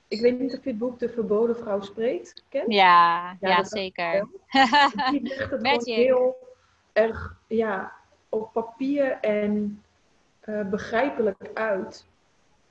[0.09, 2.73] Ik weet niet of je het boek De Verboden Vrouw Spreekt kent.
[2.73, 4.29] Ja, Ja, zeker.
[5.11, 5.83] Die legt het Magic.
[5.83, 6.37] gewoon heel
[6.93, 7.93] erg ja,
[8.29, 9.83] op papier en
[10.41, 12.07] eh, begrijpelijk uit.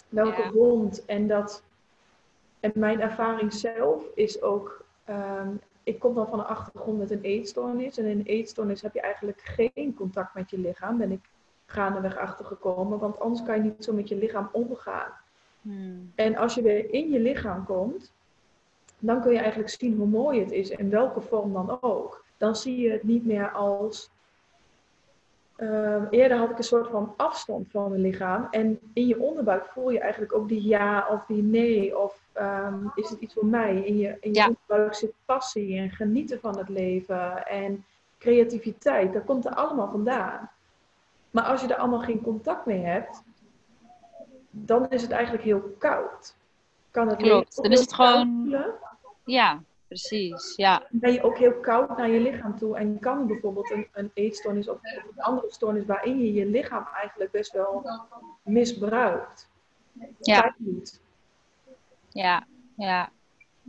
[0.09, 0.51] Welke Ja.
[0.51, 1.63] wond en dat.
[2.59, 4.85] En mijn ervaring zelf is ook.
[5.05, 5.49] ehm,
[5.89, 7.97] ik kom dan van een achtergrond met een eetstoornis.
[7.97, 10.97] En in een eetstoornis heb je eigenlijk geen contact met je lichaam.
[10.97, 11.29] Ben ik
[11.65, 12.99] gaandeweg achtergekomen.
[12.99, 15.11] Want anders kan je niet zo met je lichaam omgaan.
[15.61, 16.11] Hmm.
[16.15, 18.13] En als je weer in je lichaam komt,
[18.99, 22.25] dan kun je eigenlijk zien hoe mooi het is, in welke vorm dan ook.
[22.37, 24.11] Dan zie je het niet meer als.
[25.59, 28.47] Ehm, eerder had ik een soort van afstand van mijn lichaam.
[28.51, 31.97] En in je onderbuik voel je eigenlijk ook die ja of die nee.
[31.97, 33.75] Of ehm, is het iets voor mij?
[33.75, 34.47] In je, in je Ja.
[34.47, 37.45] onderbuik zit passie en genieten van het leven.
[37.47, 37.85] En
[38.17, 39.13] creativiteit.
[39.13, 40.49] Dat komt er allemaal vandaan.
[41.31, 43.23] Maar als je er allemaal geen contact mee hebt,
[44.49, 46.35] dan is het eigenlijk heel koud.
[46.91, 47.55] Kan het Klopt.
[47.63, 48.73] Dan is het gewoon- voelen?
[49.23, 50.53] Ja, precies.
[50.55, 50.87] Ja.
[50.89, 54.67] Ben je ook heel koud naar je lichaam toe en kan bijvoorbeeld een, een eetstoornis
[54.69, 57.89] of, of een andere stoornis waarin je je lichaam eigenlijk best wel
[58.43, 59.49] misbruikt.
[60.19, 60.55] Ja.
[62.09, 62.47] Ja,
[62.77, 63.11] ja.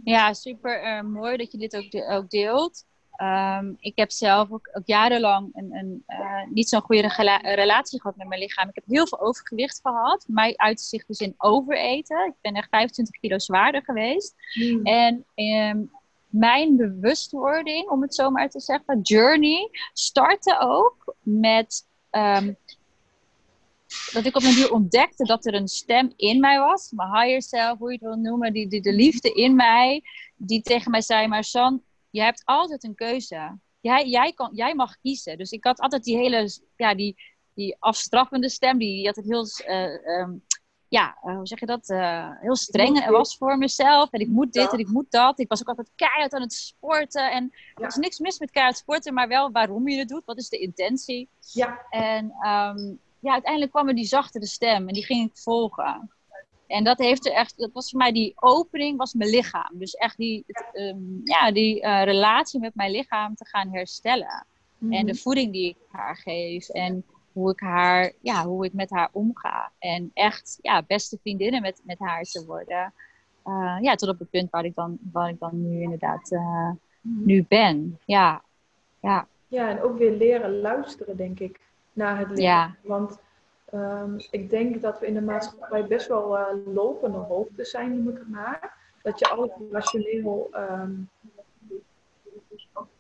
[0.05, 2.85] ja super eh, mooi dat je dit ook, de- ook deelt.
[3.17, 8.01] Ehm, ik heb zelf ook, ook jarenlang een, een, eh, niet zo'n goede rela- relatie
[8.01, 8.69] gehad met mijn lichaam.
[8.69, 10.25] Ik heb heel veel overgewicht gehad.
[10.29, 12.27] Mij uit zich dus in overeten.
[12.27, 14.35] Ik ben echt 25 kilo zwaarder geweest.
[14.53, 14.85] Hmm.
[14.85, 15.83] En ehm,
[16.31, 22.53] mijn bewustwording, om het zo maar te zeggen, journey, startte ook met ehm,
[24.13, 27.43] dat ik op een duur ontdekte dat er een stem in mij was, mijn higher
[27.43, 30.03] self, hoe je het wil noemen, die, die, de liefde in mij,
[30.37, 33.59] die tegen mij zei, maar San, je hebt altijd een keuze.
[33.81, 35.39] Jij, jij, kan, jij mag kiezen.
[35.39, 37.17] Dus ik had altijd die hele, ja, die,
[37.55, 40.33] die afstraffende stem, die, die altijd heel, eh, ehm,
[40.91, 44.11] ja, eh, hoe zeg je dat, Eh, heel streng was voor mezelf.
[44.11, 44.71] En ik moet dit Ja.
[44.71, 45.39] en ik moet dat.
[45.39, 47.31] Ik was ook altijd keihard aan het sporten.
[47.31, 50.25] En er is niks mis met keihard sporten, maar wel waarom je het doet.
[50.25, 51.29] Wat is de intentie?
[51.41, 52.79] Ja, En ehm,
[53.21, 56.11] ja, uiteindelijk kwam er die zachtere stem en die ging ik volgen.
[56.67, 59.71] En dat heeft er echt, dat was voor mij die opening, was mijn lichaam.
[59.73, 64.47] Dus echt die, het, ehm, ja, die eh, relatie met mijn lichaam te gaan herstellen.
[64.91, 68.91] En de voeding die ik haar geef en hoe ik haar, ja, hoe ik met
[68.91, 69.73] haar omga.
[69.79, 72.93] En echt, ja, beste vriendinnen met, met haar te worden.
[73.43, 76.71] Eh, ja, tot op het punt waar ik dan, waar ik dan nu inderdaad eh,
[77.01, 77.27] Mhm.
[77.27, 77.99] nu ben.
[78.05, 78.43] Ja,
[79.01, 81.61] ja, Ja, en ook weer leren luisteren, denk ik,
[81.93, 82.43] naar het leven.
[82.43, 82.75] Ja.
[82.83, 83.19] Want
[83.65, 88.09] ehm, ik denk dat we in de maatschappij best wel eh, lopende hoofden zijn, noem
[88.09, 88.77] ik het maar.
[89.03, 90.91] Dat je alles rationeel ehm,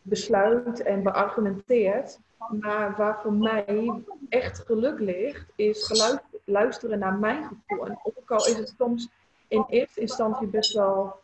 [0.02, 2.18] besluit en beargumenteert.
[2.48, 3.92] Maar waar voor mij
[4.28, 6.02] echt geluk ligt, is
[6.44, 7.86] luisteren naar mijn gevoel.
[7.86, 9.08] En ook al is het soms
[9.48, 11.14] in eerste instantie best wel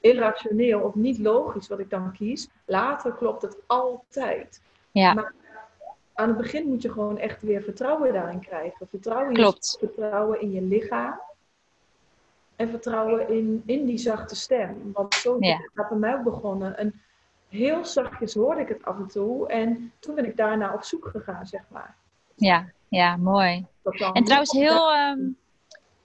[0.00, 4.60] irrationeel of niet logisch wat ik dan kies, later klopt het altijd.
[4.90, 5.34] ja, Maar
[6.14, 8.86] aan het begin moet je gewoon echt weer vertrouwen daarin krijgen.
[8.88, 9.40] Vertrouwen in.
[9.44, 11.20] Je, vertrouwen in je lichaam.
[12.56, 14.90] En vertrouwen in, in die zachte stem.
[14.92, 15.56] Want zo is Ja.
[15.74, 16.76] het bij mij ook begonnen.
[16.78, 17.00] En
[17.56, 19.48] heel zachtjes hoorde ik het af en toe.
[19.48, 21.96] En toen ben ik daarna op zoek gegaan, zeg maar.
[22.34, 23.66] ja, ja, mooi.
[23.82, 25.18] Dat En trouwens, heel, ehm,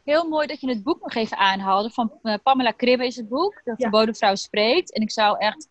[0.04, 1.90] heel mooi dat je het boek nog even aanhaalde.
[1.90, 3.54] Van eh, Pamela Kribbe is het boek.
[3.54, 3.76] De Ja.
[3.78, 4.94] verboden vrouw spreekt.
[4.94, 5.68] En ik zou echt,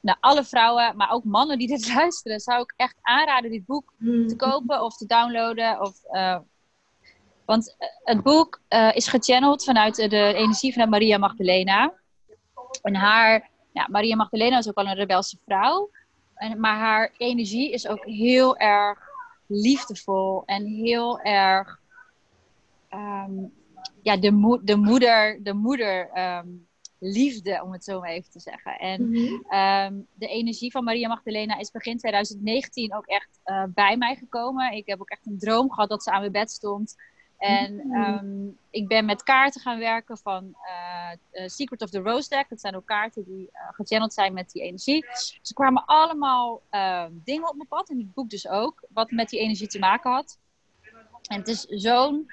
[0.00, 3.92] nou, alle vrouwen, maar ook mannen die dit luisteren, zou ik echt aanraden dit boek
[3.96, 5.80] Mm, te kopen of te downloaden.
[5.80, 6.38] Of, eh,
[7.44, 8.60] want eh, het boek
[8.94, 11.92] is gechanneld vanuit de energie van Maria Magdalena.
[12.82, 15.90] En haar, ja, Maria Magdalena is ook al een rebelse vrouw.
[16.34, 18.98] En, maar haar energie is ook heel erg
[19.46, 21.80] liefdevol en heel erg
[22.88, 23.32] ehm,
[24.02, 26.48] ja, de, moe- de moeder, de moeder ehm,
[26.98, 28.78] liefde, om het zo maar even te zeggen.
[28.78, 29.42] En mhm.
[29.48, 34.72] Ehm, de energie van Maria Magdalena is begin 2019 ook echt eh, bij mij gekomen.
[34.72, 36.96] Ik heb ook echt een droom gehad dat ze aan mijn bed stond.
[37.42, 40.54] En ehm, ik ben met kaarten gaan werken van
[41.32, 42.48] uh, Secret of the Rose Deck.
[42.48, 45.00] Dat zijn ook kaarten die uh, gechanneld zijn met die energie.
[45.00, 47.90] Dus er kwamen allemaal ehm, dingen op mijn pad.
[47.90, 48.84] En het boek dus ook.
[48.88, 50.38] Wat met die energie te maken had.
[51.28, 52.32] En het is zo'n...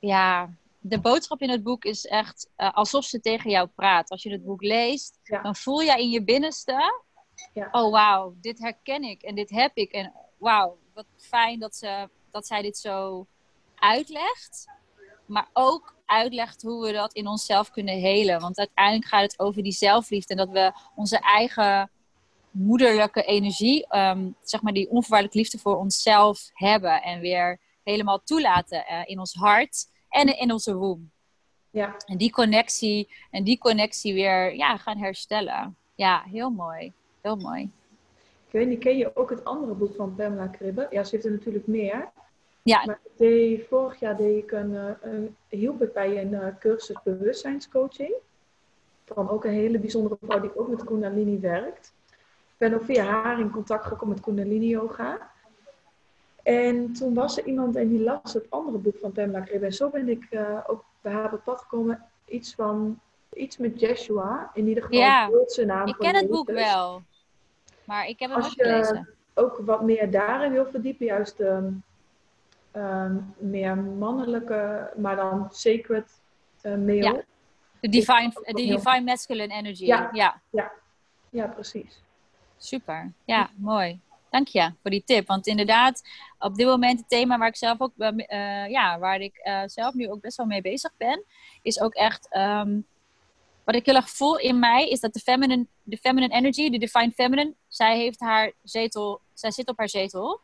[0.00, 4.10] Ja, de boodschap in het boek is echt alsof ze tegen jou praat.
[4.10, 7.04] Als je het boek leest, dan voel je in je binnenste...
[7.52, 7.68] Ja.
[7.72, 9.92] Oh, wauw, dit herken ik en dit heb ik.
[9.92, 13.26] En wauw, wat fijn dat, ze, dat zij dit zo
[13.86, 14.66] uitlegt.
[15.26, 18.40] Maar ook uitlegt hoe we dat in onszelf kunnen helen.
[18.40, 20.34] Want uiteindelijk gaat het over die zelfliefde.
[20.34, 21.90] En dat we onze eigen
[22.50, 27.02] moederlijke energie, um, zeg maar die onvoorwaardelijke liefde voor onszelf hebben.
[27.02, 31.08] En weer helemaal toelaten uh, in ons hart en in onze womb.
[31.70, 31.96] Ja.
[32.06, 35.76] En die connectie, en die connectie weer ja, gaan herstellen.
[35.94, 36.92] Ja, heel mooi.
[37.20, 37.62] Heel mooi.
[38.46, 40.86] Ik weet niet, ken je ook het andere boek van Pamela Kribbe?
[40.90, 42.12] Ja, ze heeft er natuurlijk meer.
[42.66, 42.84] Ja.
[42.84, 48.14] Maar deed, vorig jaar deed ik een, uh, hielp ik bij een uh, cursus bewustzijnscoaching.
[49.04, 51.92] Van ook een hele bijzondere vrouw die ook met Kundalini werkt.
[52.08, 55.30] Ik ben ook via haar in contact gekomen met Kundalini Yoga.
[56.42, 59.66] En toen was er iemand en die las het andere boek van Pamela Kribbe.
[59.66, 62.02] En zo ben ik uh, ook bij haar op het pad gekomen.
[62.24, 63.00] Iets van,
[63.32, 64.50] iets met Jeshua.
[64.54, 65.86] In ieder geval ja, zijn naam.
[65.86, 67.02] Ik ken het boek wel.
[67.84, 69.08] Maar ik heb het Als je gelezen.
[69.34, 71.84] ook wat meer daarin wil verdiepen, juist um,
[72.76, 76.20] um, meer mannelijke, maar dan sacred
[76.62, 77.02] uh, male.
[77.02, 77.22] Ja.
[77.80, 79.84] De divine, de divine masculine energy.
[79.84, 80.40] Ja, ja.
[80.50, 80.72] ja.
[81.30, 82.02] ja precies.
[82.56, 84.00] Super, ja, mooi.
[84.30, 85.26] Dank je voor die tip.
[85.26, 86.02] Want inderdaad,
[86.38, 89.94] op dit moment het thema waar ik zelf ook, uh, ja, waar ik uh, zelf
[89.94, 91.24] nu ook best wel mee bezig ben,
[91.62, 92.86] is ook echt um,
[93.64, 96.78] wat ik heel erg voel in mij is dat de feminine, de feminine energy, de
[96.78, 100.40] divine feminine, zij heeft haar zetel, zij zit op haar zetel.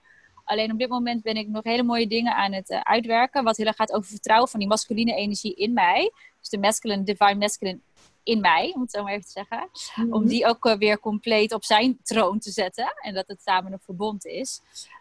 [0.52, 3.44] Alleen op dit moment ben ik nog hele mooie dingen aan het uh, uitwerken.
[3.44, 6.12] Wat heel erg gaat over vertrouwen van die masculine energie in mij.
[6.40, 7.78] Dus de masculine, divine masculine
[8.22, 9.68] in mij, om het zo maar even te zeggen.
[9.94, 10.12] Mhm.
[10.12, 12.94] Om die ook uh, weer compleet op zijn troon te zetten.
[13.00, 14.60] En dat het samen een verbond is.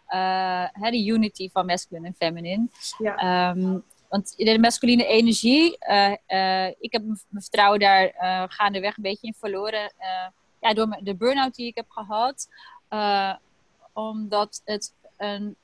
[0.10, 2.68] Uh, de unity van masculine en feminine.
[2.98, 3.50] Ja.
[3.50, 8.14] Um, want de masculine energie, uh, uh, ik heb mijn vertrouwen daar
[8.50, 9.94] gaandeweg een beetje in verloren.
[10.62, 12.48] ja, door de burn-out die ik heb gehad.
[13.94, 15.56] omdat het een,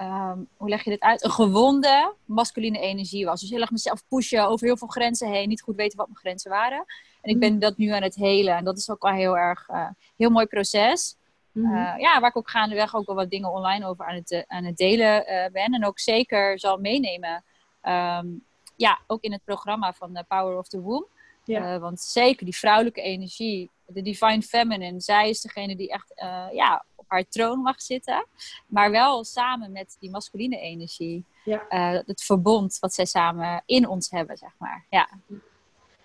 [0.00, 1.24] um, hoe leg je dit uit?
[1.24, 3.40] Een gewonde masculine energie was.
[3.40, 5.48] Dus heel erg mezelf pushen over heel veel grenzen heen.
[5.48, 6.84] Niet goed weten wat mijn grenzen waren.
[7.22, 7.60] En ik ben mhm.
[7.60, 8.56] dat nu aan het helen.
[8.56, 9.68] En dat is ook wel heel erg,
[10.16, 11.16] heel mooi proces.
[11.52, 14.64] Mm ja, waar ik ook gaandeweg ook wel wat dingen online over aan het, aan
[14.64, 15.74] het delen ben.
[15.74, 17.44] En ook zeker zal meenemen
[17.82, 18.44] Um,
[18.76, 21.08] ja, ook in het programma van The Power of the Womb.
[21.44, 26.46] Uh, want zeker die vrouwelijke energie, de Divine Feminine, zij is degene die echt uh,
[26.52, 28.26] ja, op haar troon mag zitten.
[28.66, 31.24] Maar wel samen met die masculine energie.
[31.44, 31.62] Ja.
[31.70, 34.84] Uh, het verbond wat zij samen in ons hebben, zeg maar.
[34.90, 35.08] Ja.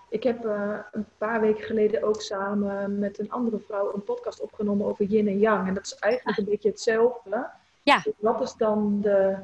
[0.09, 0.43] Ik heb
[0.91, 5.27] een paar weken geleden ook samen met een andere vrouw een podcast opgenomen over yin
[5.27, 5.67] en yang.
[5.67, 7.49] En dat is eigenlijk een beetje hetzelfde.
[7.83, 7.99] Ja.
[8.03, 9.37] Dus wat is dan de,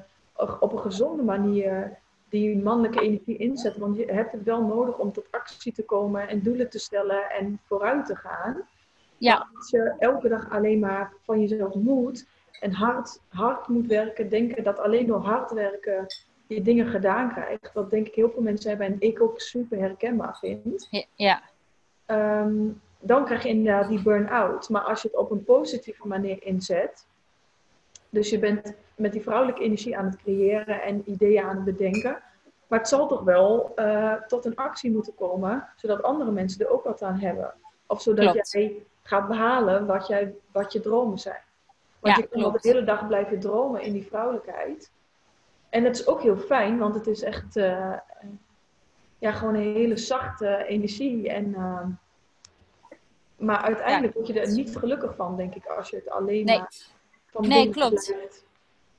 [0.59, 1.97] op een gezonde manier
[2.29, 3.81] die mannelijke energie inzetten.
[3.81, 7.29] Want je hebt het wel nodig om tot actie te komen en doelen te stellen
[7.29, 8.67] en vooruit te gaan.
[9.19, 9.47] Ja.
[9.55, 12.27] als je elke dag alleen maar van jezelf moet
[12.59, 16.05] en hard, hard moet werken, denken dat alleen door hard werken
[16.47, 17.73] je dingen gedaan krijgt.
[17.73, 20.87] Wat denk ik heel veel mensen hebben en ik ook super herkenbaar vind.
[21.15, 21.41] Ja.
[22.07, 24.69] Um, dan krijg je inderdaad die burn-out.
[24.69, 27.07] Maar als je het op een positieve manier inzet,
[28.09, 32.21] dus je bent met die vrouwelijke energie aan het creëren en ideeën aan het bedenken.
[32.67, 36.71] Maar het zal toch wel uh, tot een actie moeten komen, zodat andere mensen er
[36.71, 37.53] ook wat aan hebben.
[37.87, 38.51] Of zodat klopt.
[38.51, 41.41] jij gaat behalen wat, jij, wat je dromen zijn.
[41.99, 44.91] Want ja, je kan de hele dag blijven dromen in die vrouwelijkheid.
[45.69, 47.93] En het is ook heel fijn, want het is echt uh,
[49.17, 51.29] ja, gewoon een hele zachte energie.
[51.29, 51.85] En, uh,
[53.35, 54.19] maar uiteindelijk ja.
[54.19, 56.57] word je er niet gelukkig van, denk ik, als je het alleen nee.
[56.57, 58.13] maar nee, klopt.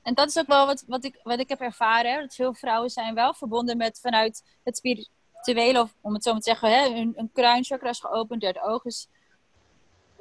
[0.01, 2.19] En dat is ook wel wat, wat, ik, wat ik heb ervaren.
[2.19, 6.41] Dat veel vrouwen zijn wel verbonden met vanuit het spirituele, of om het zo maar
[6.41, 9.07] te zeggen, hè, een, een kruinchakra is geopend, derde oog is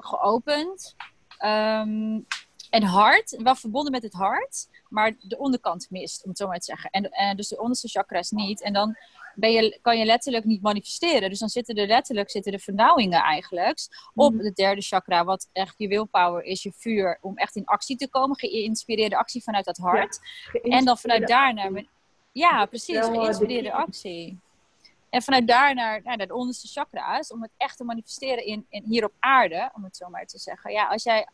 [0.04, 0.94] geopend.
[1.44, 2.26] Um,
[2.70, 6.58] en hart, wel verbonden met het hart, maar de onderkant mist, om het zo maar
[6.58, 6.90] te zeggen.
[6.90, 8.62] En, en dus de onderste chakras niet.
[8.62, 8.96] En dan
[9.34, 11.30] ben je, kan je letterlijk niet manifesteren.
[11.30, 14.44] Dus dan zitten er letterlijk zitten de vernauwingen eigenlijk op mhm.
[14.44, 18.08] het derde chakra, wat echt je willpower is, je vuur, om echt in actie te
[18.08, 18.38] komen.
[18.38, 20.18] Geïnspireerde actie vanuit dat hart.
[20.62, 21.84] en dan vanuit daar naar...
[22.32, 24.38] Ja, precies, geïnspireerde actie.
[25.10, 28.84] En vanuit daar naar, naar de onderste chakra's, om het echt te manifesteren in, in,
[28.84, 30.72] hier op aarde, om het zo maar te zeggen.
[30.72, 31.26] Ja, als jij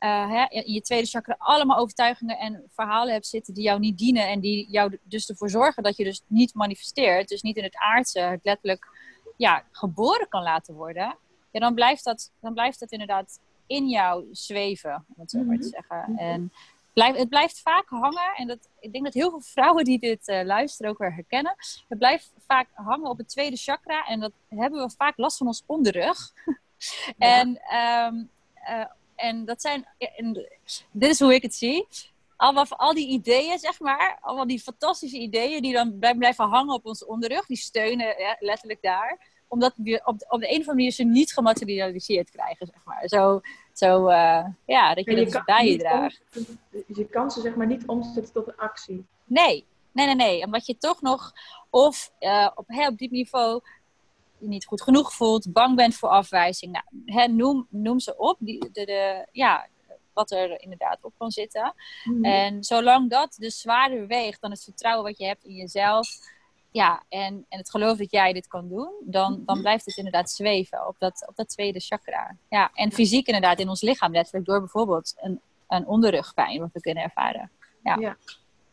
[0.00, 3.98] uh, hè, in je tweede chakra allemaal overtuigingen en verhalen hebt zitten die jou niet
[3.98, 7.62] dienen en die jou dus ervoor zorgen dat je dus niet manifesteert, dus niet in
[7.62, 8.86] het aardse, het letterlijk
[9.36, 11.18] ja, geboren kan laten worden,
[11.50, 15.58] ja, dan, blijft dat, dan blijft dat inderdaad in jou zweven, om het zo maar
[15.58, 15.74] te mhm.
[15.74, 16.12] zeggen.
[16.12, 16.18] Mhm.
[16.18, 16.52] En
[16.96, 20.28] blijf, het blijft vaak hangen, en dat, ik denk dat heel veel vrouwen die dit
[20.28, 21.54] uh, luisteren ook weer herkennen.
[21.88, 25.46] Het blijft vaak hangen op het tweede chakra en dat hebben we vaak last van
[25.46, 26.32] ons onderrug.
[27.18, 28.14] en, ehm,
[28.54, 30.32] eh, en dat zijn, en
[30.90, 31.86] dit is hoe ik het zie.
[32.36, 36.86] Allemaal, al die ideeën, zeg maar, allemaal die fantastische ideeën die dan blijven hangen op
[36.86, 40.74] ons onderrug, die steunen ja, letterlijk daar omdat we op, op de een of andere
[40.74, 43.08] manier ze niet gematerialiseerd krijgen, zeg maar.
[43.08, 43.40] Zo,
[43.78, 46.22] zo uh, ja, dat je, je dus bij je draagt.
[46.86, 49.06] je kan ze zeg maar niet omzetten tot een actie.
[49.24, 50.44] Nee, nee, nee, nee.
[50.44, 51.32] Omdat je toch nog
[51.70, 53.60] of uh, op, hè, op diep niveau
[54.38, 56.72] je niet goed genoeg voelt, bang bent voor afwijzing.
[56.72, 56.84] Nou,
[57.18, 59.68] hè, noem, noem ze op, die, de, de, ja,
[60.12, 61.74] wat er inderdaad op kan zitten.
[62.04, 62.24] Mhm.
[62.24, 66.08] En zolang dat dus zwaarder weegt dan het vertrouwen wat je hebt in jezelf,
[66.76, 69.60] ja, en, en het geloof dat jij dit kan doen, dan, dan mhm.
[69.60, 72.36] blijft het inderdaad zweven op dat, op dat tweede chakra.
[72.48, 76.80] Ja, en fysiek inderdaad in ons lichaam, letterlijk door bijvoorbeeld een, een onderrugpijn wat we
[76.80, 77.50] kunnen ervaren.
[77.82, 78.16] Ja, ja.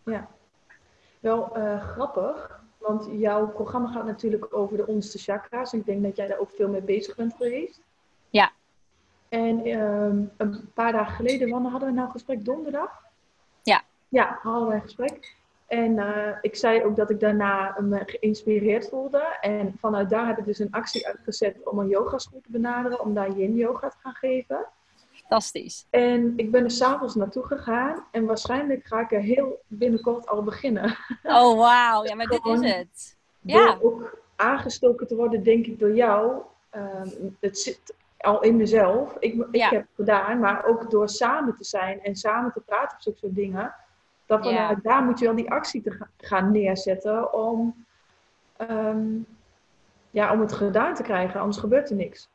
[0.05, 0.27] ja.
[1.19, 5.73] Wel uh, grappig, want jouw programma gaat natuurlijk over de onderste chakra's.
[5.73, 7.81] Ik denk dat jij daar ook veel mee bezig bent geweest.
[8.29, 8.51] Ja.
[9.29, 12.45] En um, een paar dagen geleden, wanneer hadden we nou gesprek?
[12.45, 13.03] Donderdag?
[13.61, 13.81] Ja.
[14.09, 15.35] Ja, hadden we een gesprek.
[15.67, 19.37] En uh, ik zei ook dat ik daarna me geïnspireerd voelde.
[19.41, 23.13] En vanuit daar heb ik dus een actie uitgezet om een yogaschool te benaderen, om
[23.13, 24.65] daar yin yoga te gaan geven.
[25.11, 25.87] Fantastisch.
[25.89, 30.43] En ik ben er s'avonds naartoe gegaan en waarschijnlijk ga ik er heel binnenkort al
[30.43, 30.97] beginnen.
[31.23, 32.05] Oh, wauw.
[32.05, 33.17] Ja, maar dit is het.
[33.41, 33.65] Ja.
[33.75, 36.41] Door ook aangestoken te worden, denk ik, door jou.
[36.75, 37.01] Uh,
[37.39, 39.15] het zit al in mezelf.
[39.19, 42.97] Ik, ik heb het gedaan, maar ook door samen te zijn en samen te praten
[42.97, 43.75] op zulke soort dingen
[44.25, 47.85] dat vanuit daar moet je wel die actie te gaan neerzetten om,
[48.57, 49.07] ehm,
[50.11, 52.29] ja, om het gedaan te krijgen, anders gebeurt er niks.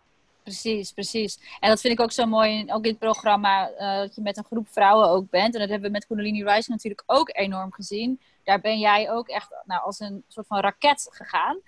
[0.49, 1.39] Precies, precies.
[1.61, 4.37] En dat vind ik ook zo mooi, ook in het programma, uh, dat je met
[4.37, 5.55] een groep vrouwen ook bent.
[5.55, 8.21] En dat hebben we met Kundalini Rising natuurlijk ook enorm gezien.
[8.45, 11.59] Daar ben jij ook echt nou, als een soort van raket gegaan.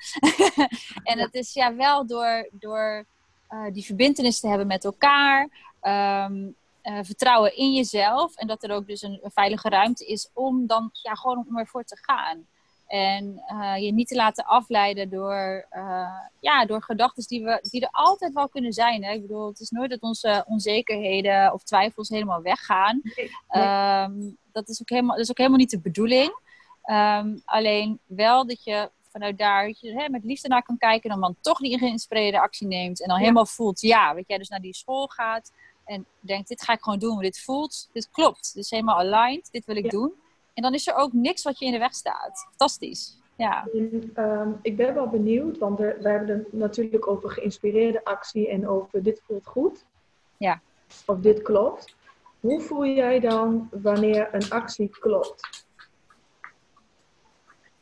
[1.11, 3.05] en het is ja wel door, door
[3.51, 5.49] uh, die verbindenis te hebben met elkaar.
[5.81, 6.35] Ehm,
[6.83, 8.37] uh, vertrouwen in jezelf.
[8.37, 11.85] En dat er ook dus een, veilige ruimte is om dan ja, gewoon om ervoor
[11.85, 12.47] te gaan.
[12.87, 17.81] En uh, je niet te laten afleiden door, uh, ja, door gedachten die, we, die
[17.81, 19.05] er altijd wel kunnen zijn.
[19.05, 19.13] Hè?
[19.13, 23.03] Ik bedoel, het is nooit dat onze onzekerheden of twijfels helemaal weggaan.
[23.51, 26.39] Um, dat, is ook helemaal, dat is ook helemaal niet de bedoeling.
[26.91, 31.11] Um, alleen wel dat je vanuit daar dat je, hè, met liefde naar kan kijken.
[31.11, 33.03] En dan toch die geïnspireerde actie neemt.
[33.03, 35.53] En dan helemaal voelt, ja, weet jij, dus naar die school gaat.
[35.91, 38.55] En denkt, dit ga ik gewoon doen, dit voelt, dit klopt.
[38.55, 40.13] Dit is helemaal aligned, dit wil ik doen.
[40.55, 42.47] En dan is er ook niks wat je in de weg staat.
[42.49, 43.19] Fantastisch.
[43.37, 43.69] Ja.
[44.15, 48.69] Ehm, ik ben wel benieuwd, want we, we hebben het natuurlijk over geïnspireerde actie en
[48.69, 49.85] over dit voelt goed.
[50.37, 50.61] Ja.
[51.07, 51.95] Of dit klopt.
[52.41, 55.67] Hoe voel jij dan wanneer een actie klopt?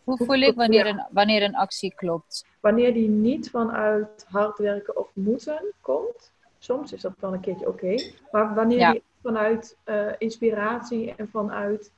[0.04, 2.46] Hoe voel ik wanneer een, wanneer een actie klopt?
[2.60, 7.68] Wanneer die niet vanuit hard werken of moeten komt, soms is dat dan een keertje
[7.68, 7.94] oké.
[8.30, 11.92] Maar wanneer je vanuit uh, inspiratie en vanuit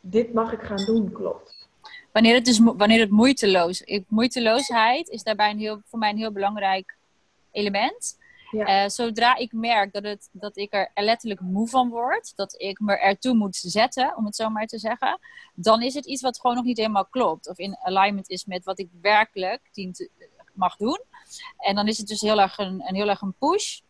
[0.00, 1.68] dit mag ik gaan doen, klopt.
[2.12, 4.02] Wanneer het, dus, wanneer het moeiteloos is.
[4.08, 6.96] Moeiteloosheid is daarbij een heel, voor mij een heel belangrijk
[7.50, 8.18] element.
[8.50, 8.84] Ja.
[8.84, 12.80] Uh, zodra ik merk dat, het, dat ik er letterlijk moe van word, dat ik
[12.80, 15.18] me ertoe moet zetten, om het zo maar te zeggen,
[15.54, 17.48] dan is het iets wat gewoon nog niet helemaal klopt.
[17.48, 20.08] Of in alignment is met wat ik werkelijk dient,
[20.52, 21.00] mag doen.
[21.58, 23.80] En dan is het dus heel erg een, een, heel erg een push.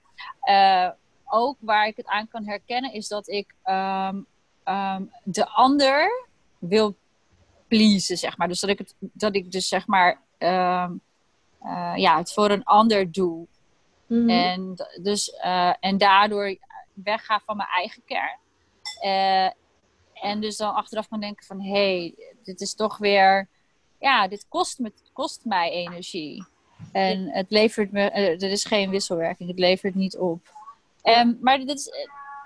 [0.50, 0.88] Uh,
[1.24, 4.26] ook waar ik het aan kan herkennen is dat ik um,
[4.64, 6.26] um, de ander
[6.58, 6.96] wil
[7.68, 8.48] pleasen, zeg maar.
[8.48, 11.00] Dus dat ik, het, dat ik dus zeg maar um,
[11.62, 13.46] uh, ja, het voor een ander doe.
[14.06, 14.28] Mm -hmm.
[14.28, 16.56] En, dus, uh, en daardoor
[16.92, 18.38] wegga van mijn eigen kern.
[19.04, 19.50] Uh,
[20.12, 21.60] en dus dan achteraf kan denken van...
[21.60, 23.48] hé, hey, dit is toch weer...
[23.98, 26.46] ja, dit kost, me, kost mij energie.
[26.92, 30.40] En het levert me, uh, er is geen wisselwerking, het levert niet op.
[31.02, 31.84] Um, maar dit is,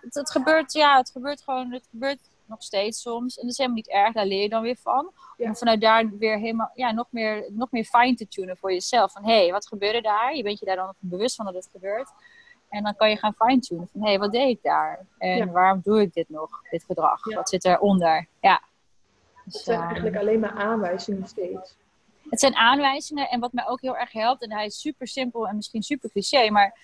[0.01, 3.36] het, het, gebeurt, ja, het gebeurt gewoon, het gebeurt nog steeds soms.
[3.36, 5.11] En dat is helemaal niet erg, daar leer je dan weer van.
[5.36, 5.47] Ja.
[5.49, 9.12] Om vanuit daar weer helemaal, ja, nog meer, nog meer fine te tunen voor jezelf.
[9.12, 10.36] Van, hé, hey, wat gebeurde daar?
[10.36, 12.11] Je bent je daar dan bewust van dat het gebeurt.
[12.68, 15.07] En dan kan je gaan fine tunen van, hé, hey, wat deed ik daar?
[15.18, 15.47] En ja.
[15.47, 17.28] waarom doe ik dit nog, dit gedrag?
[17.28, 17.36] Ja.
[17.36, 18.26] Wat zit eronder?
[18.40, 18.62] Ja.
[19.45, 21.76] Dus, het zijn eigenlijk alleen maar aanwijzingen steeds.
[22.33, 25.49] Het zijn aanwijzingen en wat mij ook heel erg helpt, en hij is super simpel
[25.49, 26.78] en misschien super cliché, maar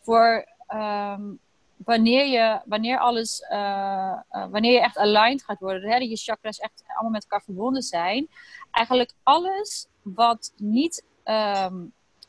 [0.00, 1.38] voor um,
[1.76, 6.16] wanneer je, wanneer alles, eh, eh, wanneer je echt aligned gaat worden, hè, dat je
[6.16, 8.28] chakras echt allemaal met elkaar verbonden zijn,
[8.70, 11.74] eigenlijk alles wat niet ehm,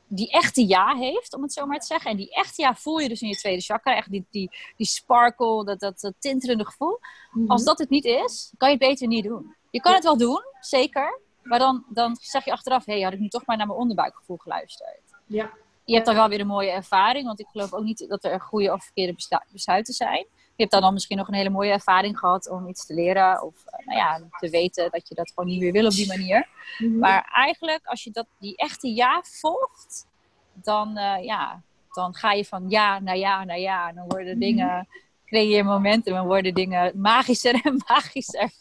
[0.07, 2.11] die echte ja heeft, om het zo maar te zeggen.
[2.11, 3.95] En die echte ja voel je dus in je tweede chakra.
[3.95, 6.99] Echt die, die, die sparkle, dat, dat, dat tintelende gevoel.
[7.32, 7.51] Mhm.
[7.51, 9.55] Als dat het niet is, kan je het beter niet doen.
[9.71, 11.19] Je kan het wel doen, zeker.
[11.45, 13.79] Maar dan, dan zeg je achteraf, hé, hey, had ik nu toch maar naar mijn
[13.79, 14.99] onderbuikgevoel geluisterd.
[15.25, 15.49] Ja.
[15.83, 18.41] Je hebt dan wel weer een mooie ervaring, want ik geloof ook niet dat er
[18.41, 20.27] goede of verkeerde beslu- besluiten zijn.
[20.55, 23.41] Je hebt dan, dan misschien nog een hele mooie ervaring gehad om iets te leren
[23.43, 26.07] of eh, nou ja, te weten dat je dat gewoon niet meer wil op die
[26.07, 26.47] manier.
[26.77, 26.97] Mhm.
[26.99, 30.07] Maar eigenlijk, als je dat, die echte ja volgt,
[30.53, 33.89] dan, eh, ja, dan ga je van ja naar ja naar ja.
[33.89, 34.39] En dan worden Mhm.
[34.39, 34.87] dingen,
[35.25, 38.51] creëer je momentum en worden dingen magischer en magischer.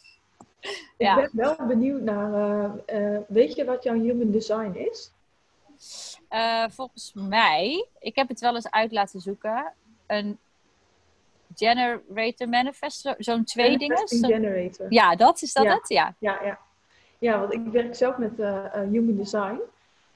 [0.98, 1.22] Ja.
[1.22, 5.12] Ik ben wel benieuwd naar, eh, eh, weet je wat jouw human design is?
[6.28, 9.72] Eh, volgens mij, ik heb het wel eens uit laten zoeken,
[10.06, 10.38] een
[11.54, 14.08] generator manifest, zo'n twee dingen.
[14.08, 14.86] Generator.
[14.88, 15.74] Ja, dat is dat Ja.
[15.74, 15.88] het?
[15.88, 16.14] Ja.
[16.18, 16.58] Ja, ja.
[17.18, 18.36] ja, want ik werk zelf met
[18.90, 19.60] human design.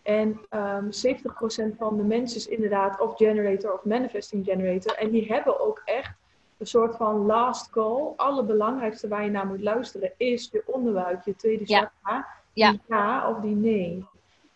[0.02, 4.94] En ehm 70% van de mensen is inderdaad of generator of manifesting generator.
[4.94, 6.16] En die hebben ook echt
[6.58, 8.12] een soort van last call.
[8.16, 11.78] Allerbelangrijkste waar je naar moet luisteren is je onderbuik, je tweede Ja.
[11.80, 12.26] chakra.
[12.52, 12.70] Ja.
[12.70, 13.94] Die ja of die nee.
[13.96, 14.06] Een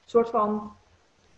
[0.05, 0.73] soort van,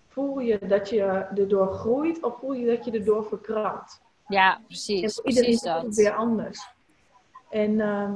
[0.09, 1.03] voel je dat je
[1.37, 4.03] erdoor groeit of voel je dat je erdoor verkrampt?
[4.29, 5.15] Ja, En precies.
[5.15, 6.69] voor iedereen Precies is het weer anders.
[7.51, 8.13] En ehm,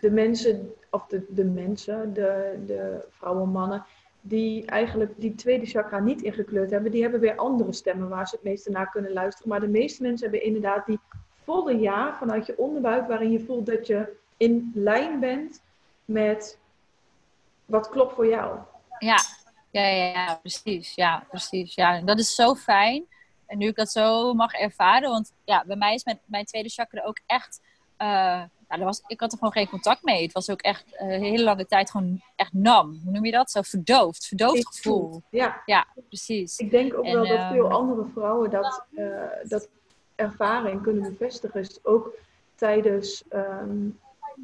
[0.00, 3.84] de mensen, of de, de mensen, de, de vrouwen, mannen,
[4.20, 8.34] die eigenlijk die tweede chakra niet ingekleurd hebben, die hebben weer andere stemmen waar ze
[8.34, 9.48] het meeste naar kunnen luisteren.
[9.48, 11.00] Maar de meeste mensen hebben inderdaad die
[11.44, 15.62] volle ja vanuit je onderbuik, waarin je voelt dat je in lijn bent
[16.04, 16.58] met
[17.64, 18.58] wat klopt voor jou.
[18.98, 19.16] Ja,
[19.70, 20.94] ja, ja, ja, precies.
[20.94, 21.74] Ja, precies.
[21.74, 23.04] Ja, en dat is zo fijn.
[23.46, 26.68] En nu ik dat zo mag ervaren, want ja, bij mij is mijn, mijn tweede
[26.68, 27.60] chakra ook echt.
[27.98, 30.22] nou, er was, ik had er gewoon geen contact mee.
[30.22, 33.00] Het was ook echt eh, een hele lange tijd gewoon echt nam.
[33.04, 33.50] Hoe noem je dat?
[33.50, 34.26] Zo verdoofd.
[34.26, 35.22] Verdoofd gevoel.
[35.30, 36.58] Ja, Ja, precies.
[36.58, 39.04] ik denk ook En, wel dat ehm, veel andere vrouwen dat, eh,
[40.14, 41.62] ervaring kunnen bevestigen.
[41.62, 42.14] Dus ook
[42.54, 43.88] tijdens, ehm,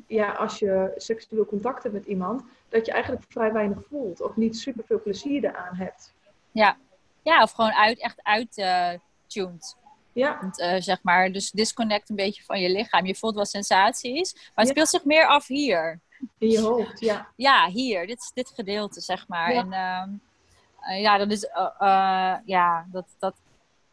[0.06, 4.36] ja, als je seksueel contact hebt met iemand, dat je eigenlijk vrij weinig voelt of
[4.36, 6.12] niet super veel plezier eraan hebt.
[6.52, 6.76] Ja,
[7.22, 9.76] ja of gewoon uit, echt uit-tuned.
[10.12, 11.32] Ja, zeg maar.
[11.32, 13.06] Dus disconnect een beetje van je lichaam.
[13.06, 14.70] Je voelt wel sensaties, maar het Ja.
[14.72, 16.00] speelt zich meer af hier.
[16.38, 17.28] in je hoofd, ja.
[17.36, 19.52] ja, hier, dit, dit gedeelte, zeg maar.
[19.52, 19.60] Ja.
[19.60, 20.10] En ehm,
[20.80, 23.34] eh, ja, dat is, eh, eh, ja, dat, dat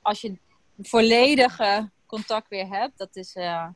[0.02, 0.38] als je
[0.82, 3.68] volledige contact weer hebt, dat is, eh,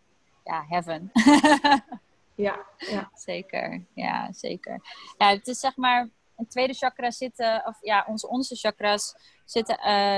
[0.43, 1.11] ja, heaven.
[2.35, 3.11] Ja, ja.
[3.13, 4.81] zeker, ja, zeker.
[5.17, 9.77] Ja, het is zeg maar, een tweede chakra zitten, of ja, onze onderste chakras zitten
[9.77, 10.17] eh,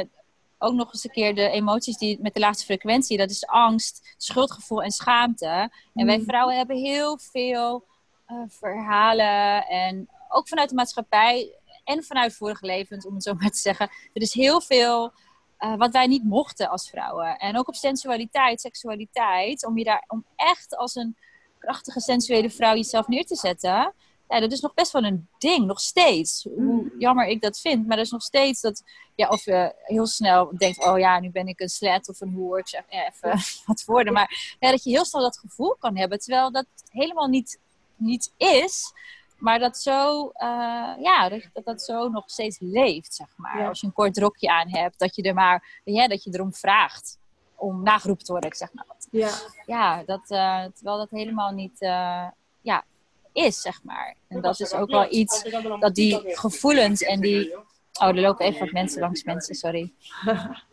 [0.58, 4.14] ook nog eens een keer de emoties die met de laagste frequentie, dat is angst,
[4.18, 5.72] schuldgevoel en schaamte.
[5.94, 6.24] En wij Mm.
[6.24, 7.86] vrouwen hebben heel veel
[8.26, 11.54] eh, verhalen en ook vanuit de maatschappij
[11.84, 13.90] en vanuit vorige levens, om het zo maar te zeggen.
[14.14, 15.14] Er is heel veel
[15.64, 17.38] eh, wat wij niet mochten als vrouwen.
[17.38, 21.16] En ook op sensualiteit, seksualiteit, om je daar om echt als een
[21.60, 23.94] krachtige sensuele vrouw jezelf neer te zetten.
[24.28, 26.48] Ja, dat is nog best wel een ding, nog steeds.
[26.56, 28.84] Hoe jammer ik dat vind, maar er is nog steeds dat,
[29.16, 32.34] ja, of je heel snel denkt, oh ja, nu ben ik een slet of een
[32.34, 35.76] hoer, ik zeg ja, even wat woorden, maar ja, dat je heel snel dat gevoel
[35.80, 37.60] kan hebben, terwijl dat helemaal niet,
[37.96, 38.94] niet is,
[39.44, 40.48] maar dat zo, eh,
[41.00, 43.60] ja, dat, dat zo nog steeds leeft, zeg maar.
[43.60, 43.68] Ja.
[43.68, 46.54] Als je een kort rokje aan hebt, dat je er maar, ja, dat je erom
[46.54, 47.18] vraagt
[47.56, 49.08] om nageroepen te worden, ik zeg maar wat.
[49.12, 49.32] Ja,
[49.66, 52.28] Ja, dat, eh, terwijl dat helemaal niet, eh,
[52.62, 52.84] ja,
[53.32, 54.16] is, zeg maar.
[54.28, 55.44] En dat is ook wel iets,
[55.80, 57.56] dat die gevoelens en die...
[58.00, 59.94] Oh, er lopen even wat mensen langs mensen, sorry.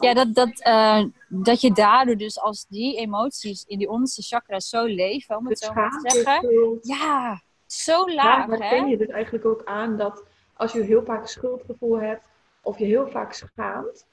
[0.00, 4.68] Ja, dat, dat, eh, dat je daardoor dus als die emoties in die onderste chakras
[4.68, 6.36] zo leven, om het zo maar te zeggen.
[6.36, 6.86] schuld.
[6.86, 8.90] Ja, zo laag, herken hè?
[8.90, 10.24] je dus eigenlijk ook aan dat
[10.54, 12.24] als je heel vaak schuldgevoel hebt
[12.62, 14.06] of je heel vaak schaamt,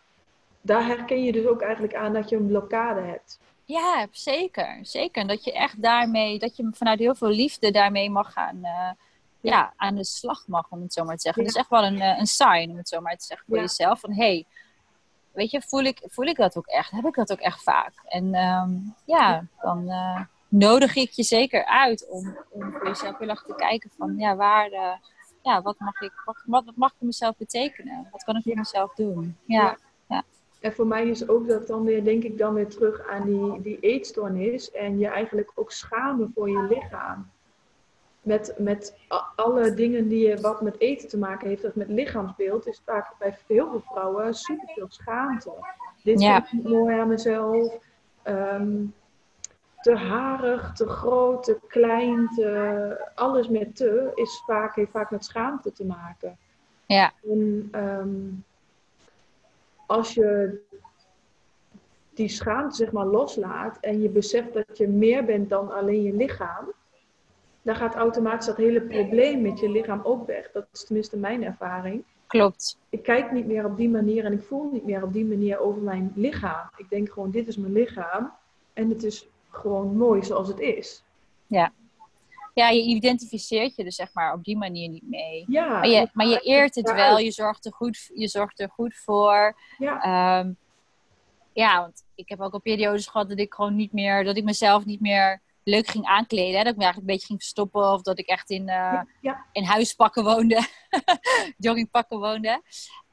[0.62, 3.40] daar herken je dus ook eigenlijk aan dat je een blokkade hebt.
[3.66, 4.80] Ja, zeker.
[4.82, 5.28] Zeker.
[5.28, 8.90] Dat je echt daarmee, dat je vanuit heel veel liefde daarmee mag gaan, eh,
[9.42, 11.44] ja, aan de slag mag, om het zo maar te zeggen.
[11.44, 11.48] Ja.
[11.48, 13.56] Dat is echt wel een, eh, een sign, om het zo maar te zeggen, voor
[13.56, 13.62] Ja.
[13.62, 14.00] jezelf.
[14.00, 14.46] Van, hey,
[15.38, 16.92] weet je, voel ik, voel ik dat ook echt?
[16.92, 17.94] Heb ik dat ook echt vaak?
[18.08, 18.70] En ehm,
[19.06, 23.56] ja, dan eh, nodig ik je zeker uit om, om voor jezelf heel erg te
[23.56, 24.98] kijken van, ja, waar, eh,
[25.42, 28.08] ja, wat mag ik, wat, wat mag ik voor mezelf betekenen?
[28.12, 29.38] Wat kan ik voor mezelf doen?
[29.46, 29.78] Ja,
[30.60, 33.62] En voor mij is ook dat dan weer, denk ik dan weer terug aan die,
[33.62, 37.30] die eetstoornis en je eigenlijk ook schamen voor je lichaam.
[38.28, 38.98] Met, met
[39.36, 43.14] alle dingen die je, wat met eten te maken heeft, of met lichaamsbeeld, is vaak
[43.20, 45.52] bij heel veel vrouwen superveel schaamte.
[46.04, 47.78] Dit vind ik mooi aan mezelf.
[48.24, 48.86] Ehm,
[49.82, 55.26] te harig, te groot, te klein, te, alles met te is vaak, heeft vaak met
[55.26, 56.38] schaamte te maken.
[56.86, 57.14] Ja.
[57.24, 58.10] En ehm,
[59.86, 60.60] als je
[62.14, 66.14] die schaamte zeg maar loslaat en je beseft dat je meer bent dan alleen je
[66.14, 66.74] lichaam,
[67.68, 70.52] dan gaat automatisch dat hele probleem met je lichaam ook weg.
[70.52, 72.04] Dat is tenminste mijn ervaring.
[72.28, 72.78] Klopt.
[72.90, 75.60] Ik kijk niet meer op die manier en ik voel niet meer op die manier
[75.60, 76.70] over mijn lichaam.
[76.78, 78.34] Ik denk gewoon, dit is mijn lichaam
[78.74, 81.04] en het is gewoon mooi zoals het is.
[81.48, 81.74] Ja.
[82.54, 85.46] Ja, je identificeert je er zeg maar op die manier niet mee.
[85.48, 88.70] Ja, maar, je, maar je eert het wel, je zorgt er goed, je zorgt er
[88.70, 89.58] goed voor.
[89.78, 90.02] Ja.
[90.02, 90.52] Ehm,
[91.54, 94.44] ja, want ik heb ook al periodes gehad dat ik gewoon niet meer, dat ik
[94.44, 96.58] mezelf niet meer leuk ging aankleden.
[96.58, 96.64] Hè?
[96.64, 99.46] Dat ik me eigenlijk een beetje ging verstoppen of dat ik echt in, uh, ja,
[99.52, 100.68] in huispakken woonde,
[101.58, 102.62] joggingpakken woonde.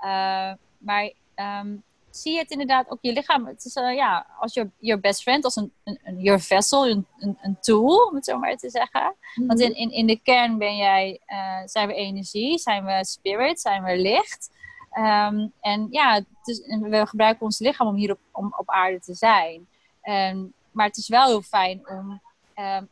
[0.04, 3.46] Uh, maar um, zie je het inderdaad ook je lichaam.
[3.46, 6.88] Het is uh, ja, als je your best friend, als een, een, een your vessel,
[6.88, 9.02] een, een, een, tool, om het zo maar te zeggen.
[9.02, 9.46] Mm -hmm.
[9.46, 11.20] Want in, in, in de kern ben jij,
[11.64, 14.50] zijn we energie, zijn we spirit, zijn we licht.
[14.98, 19.14] Um, en ja, dus, we gebruiken ons lichaam om hier op, om op aarde te
[19.14, 19.68] zijn.
[20.02, 22.20] Um, maar het is wel heel fijn om
[22.54, 22.88] um,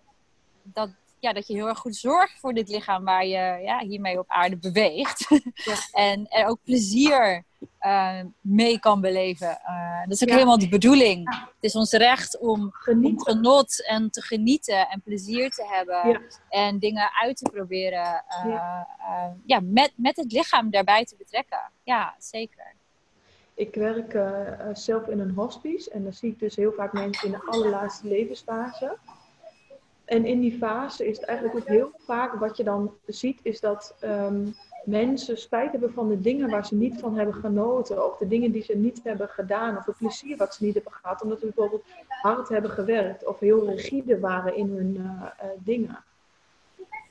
[0.62, 4.18] dat, ja, dat je heel erg goed zorgt voor dit lichaam waar je ja, hiermee
[4.18, 5.26] op aarde beweegt.
[5.54, 5.74] Ja.
[6.10, 7.44] en er ook plezier
[7.80, 9.48] uh, mee kan beleven.
[9.48, 10.34] Uh, dat is ook ja.
[10.34, 11.32] helemaal de bedoeling.
[11.32, 11.40] Ja.
[11.40, 16.22] Het is ons recht om, om, genot en te genieten en plezier te hebben.
[16.48, 18.24] En dingen uit te proberen.
[18.46, 18.80] Uh,
[19.44, 19.60] ja.
[19.62, 21.70] met, met het lichaam daarbij te betrekken.
[21.82, 22.74] Ja, zeker.
[23.54, 24.18] Ik werk
[24.72, 25.90] zelf in een hospice.
[25.90, 28.98] En dan zie ik dus heel vaak mensen in de allerlaatste levensfase.
[30.04, 33.60] En in die fase is het eigenlijk ook heel vaak wat je dan ziet, is
[33.60, 38.06] dat um, mensen spijt hebben van de dingen waar ze niet van hebben genoten.
[38.06, 39.76] Of de dingen die ze niet hebben gedaan.
[39.76, 41.22] Of het plezier wat ze niet hebben gehad.
[41.22, 43.26] Omdat ze bijvoorbeeld hard hebben gewerkt.
[43.26, 46.04] Of heel rigide waren in hun uh, uh, dingen.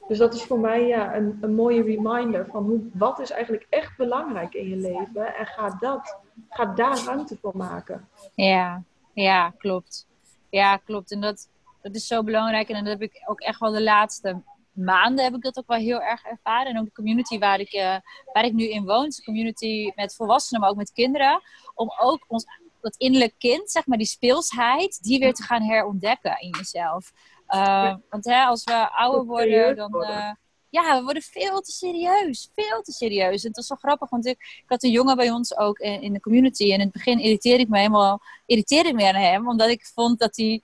[0.08, 3.68] Dus dat is voor mij ja, een, een mooie reminder van hoe, wat is eigenlijk
[3.70, 5.36] echt belangrijk in je leven.
[5.36, 6.18] En ga, dat,
[6.50, 8.08] ga daar ruimte voor maken.
[8.36, 8.84] Ja,
[9.14, 10.08] ja, klopt.
[10.50, 11.12] Ja, klopt.
[11.12, 11.50] En dat,
[11.82, 12.70] dat is zo belangrijk.
[12.70, 15.78] En dat heb ik ook echt wel de laatste maanden heb ik dat ook wel
[15.78, 16.72] heel erg ervaren.
[16.72, 17.96] En ook de community waar ik, uh,
[18.34, 19.10] waar ik nu in woon.
[19.10, 21.42] De community met volwassenen, maar ook met kinderen.
[21.76, 22.46] Om ook ons,
[22.82, 27.12] dat innerlijk kind, zeg maar, die speelsheid, die weer te gaan herontdekken in jezelf.
[27.48, 28.02] Uh, ja.
[28.10, 29.96] Want hè, als we ouder worden, dan...
[29.96, 30.32] Uh,
[30.72, 32.50] ja, we worden veel te serieus.
[32.56, 33.42] Veel te serieus.
[33.42, 36.02] En het was zo grappig, want ik, ik had een jongen bij ons ook in,
[36.02, 36.64] in de community.
[36.64, 39.48] En in het begin irriteerde ik me helemaal irriteerde ik me aan hem.
[39.48, 40.64] Omdat ik vond dat hij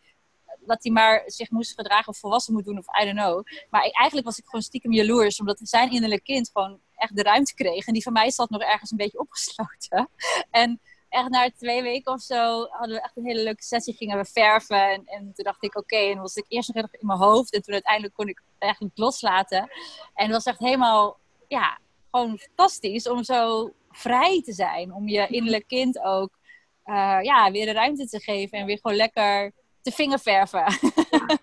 [0.67, 3.43] dat hij maar zich moest gedragen of volwassen moet doen of I don't know.
[3.69, 7.53] Maar eigenlijk was ik gewoon stiekem jaloers, omdat zijn innerlijk kind gewoon echt de ruimte
[7.53, 7.87] kreeg.
[7.87, 10.09] En die van mij zat nog ergens een beetje opgesloten.
[10.51, 14.17] En echt na twee weken of zo hadden we echt een hele leuke sessie, gingen
[14.17, 14.91] we verven.
[14.91, 17.53] En, en toen dacht ik, oké, okay, en was ik eerst nog in mijn hoofd.
[17.53, 19.69] En toen uiteindelijk kon ik eigenlijk loslaten.
[20.13, 21.79] En het was echt helemaal, ja,
[22.11, 24.93] gewoon fantastisch om zo vrij te zijn.
[24.93, 26.37] Om je innerlijk kind ook,
[26.85, 28.57] uh, ja, weer de ruimte te geven.
[28.57, 29.53] En weer gewoon lekker
[29.87, 30.65] te vingerverven.
[31.09, 31.37] Ja.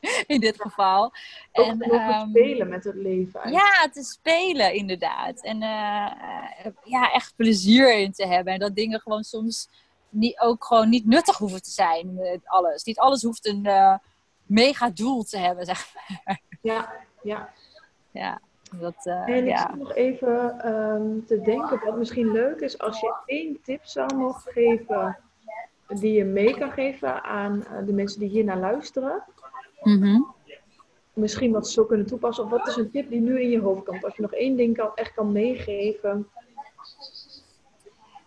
[0.26, 1.12] in dit geval.
[1.52, 3.40] Ook en um, spelen met het leven.
[3.40, 3.74] Eigenlijk.
[3.74, 5.42] Ja, te spelen inderdaad.
[5.42, 6.10] En uh,
[6.84, 8.52] ja, echt plezier in te hebben.
[8.52, 9.68] En dat dingen gewoon soms
[10.08, 12.14] niet, ook gewoon niet nuttig hoeven te zijn.
[12.14, 12.84] Met alles.
[12.84, 13.96] Niet alles hoeft een uh,
[14.46, 16.40] mega doel te hebben, zeg maar.
[16.62, 17.52] Ja, ja.
[18.10, 18.40] Ja.
[18.80, 19.68] Dat, uh, en ik ja.
[19.68, 24.14] zit nog even um, te denken wat misschien leuk is als je één tip zou
[24.14, 25.18] mogen geven
[26.00, 29.24] die je mee kan geven aan de mensen die hier naar luisteren.
[29.82, 30.34] Mm -hmm.
[31.12, 32.44] Misschien wat ze zo kunnen toepassen.
[32.44, 34.04] Of wat is een tip die nu in je hoofd komt?
[34.04, 36.28] Als je nog één ding kan, echt kan meegeven.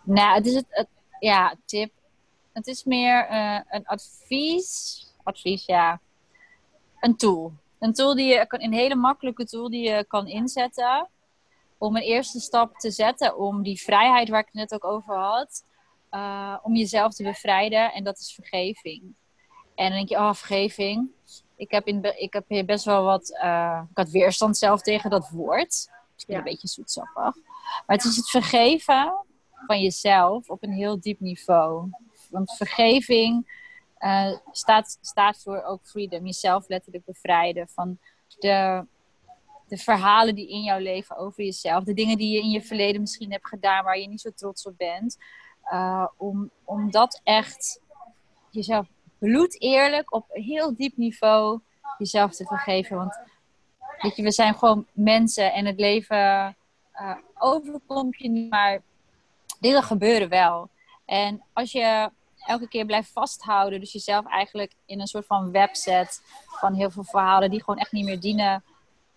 [0.02, 0.88] Nou, het is het, het
[1.20, 1.90] ja, tip.
[2.52, 5.04] Het is meer uh, een advies.
[5.22, 6.00] Advies, ja.
[7.00, 7.52] Een tool.
[7.78, 11.08] Een tool die je kan, een hele makkelijke tool die je kan inzetten.
[11.78, 15.16] Om een eerste stap te zetten om die vrijheid waar ik het net ook over
[15.16, 15.64] had
[16.10, 17.92] uh, om jezelf te bevrijden.
[17.92, 19.02] En dat is vergeving.
[19.74, 21.08] En dan denk je, oh, vergeving.
[21.56, 23.30] Ik heb, in, ik heb hier best wel wat...
[23.44, 25.90] Uh, ik had weerstand zelf tegen dat woord.
[26.14, 26.38] Misschien ja.
[26.38, 27.34] een beetje zoetsappig.
[27.86, 29.26] Maar het is het vergeven
[29.66, 31.90] van jezelf op een heel diep niveau.
[32.30, 33.64] Want vergeving
[33.98, 36.24] uh, staat, staat voor ook freedom.
[36.24, 37.98] Jezelf letterlijk bevrijden van
[38.38, 38.86] de,
[39.68, 41.84] de verhalen die in jouw leven over jezelf.
[41.84, 44.66] De dingen die je in je verleden misschien hebt gedaan waar je niet zo trots
[44.66, 45.16] op bent.
[45.72, 47.80] Uh, om, om dat echt
[48.50, 48.86] jezelf
[49.18, 51.60] bloed eerlijk op een heel diep niveau
[51.98, 52.96] jezelf te vergeven.
[52.96, 53.18] Want
[54.00, 56.56] weet je, we zijn gewoon mensen en het leven
[56.94, 58.82] uh, overkomt je niet, maar
[59.60, 60.70] dingen gebeuren wel.
[61.04, 62.10] En als je
[62.46, 67.04] elke keer blijft vasthouden, dus jezelf eigenlijk in een soort van webset van heel veel
[67.04, 68.64] verhalen die gewoon echt niet meer dienen,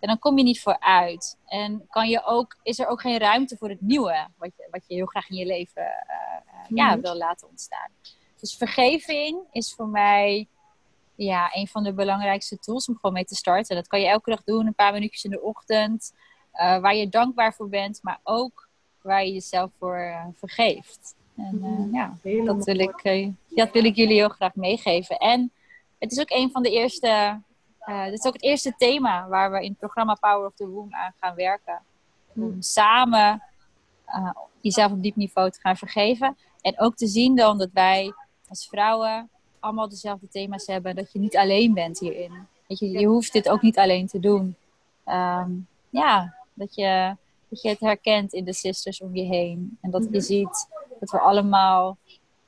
[0.00, 1.36] en dan kom je niet vooruit.
[1.46, 4.84] En kan je ook, is er ook geen ruimte voor het nieuwe, wat je, wat
[4.86, 7.00] je heel graag in je leven uh, ja, mhm.
[7.00, 7.90] wil laten ontstaan.
[8.40, 10.46] Dus vergeving is voor mij
[11.14, 13.76] ja, een van de belangrijkste tools om gewoon mee te starten.
[13.76, 16.14] Dat kan je elke dag doen, een paar minuutjes in de ochtend,
[16.54, 18.68] uh, waar je dankbaar voor bent, maar ook
[19.02, 21.14] waar je jezelf voor vergeeft.
[21.36, 21.94] En mhm.
[21.94, 25.16] ja, dat wil, ik, dat wil ik jullie heel graag meegeven.
[25.16, 25.52] En
[25.98, 27.40] het is ook een van de eerste
[27.86, 30.68] uh, dit is ook het eerste thema waar we in het programma Power of the
[30.68, 31.82] Womb aan gaan werken.
[32.34, 32.62] Om hmm.
[32.62, 33.42] samen
[34.08, 36.36] uh, jezelf op diep niveau te gaan vergeven.
[36.60, 38.12] En ook te zien dan dat wij
[38.48, 40.96] als vrouwen allemaal dezelfde thema's hebben.
[40.96, 42.46] Dat je niet alleen bent hierin.
[42.66, 44.56] Je, je hoeft dit ook niet alleen te doen.
[45.06, 47.16] Um, ja, dat je,
[47.48, 49.78] dat je het herkent in de sisters om je heen.
[49.80, 50.20] En dat je hmm.
[50.20, 50.68] ziet
[51.00, 51.96] dat we allemaal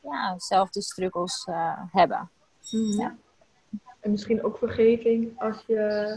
[0.01, 2.31] ja, dezelfde struggles uh, hebben.
[2.61, 3.01] Hmm.
[3.01, 3.17] Ja.
[4.03, 6.17] En misschien ook vergeving als je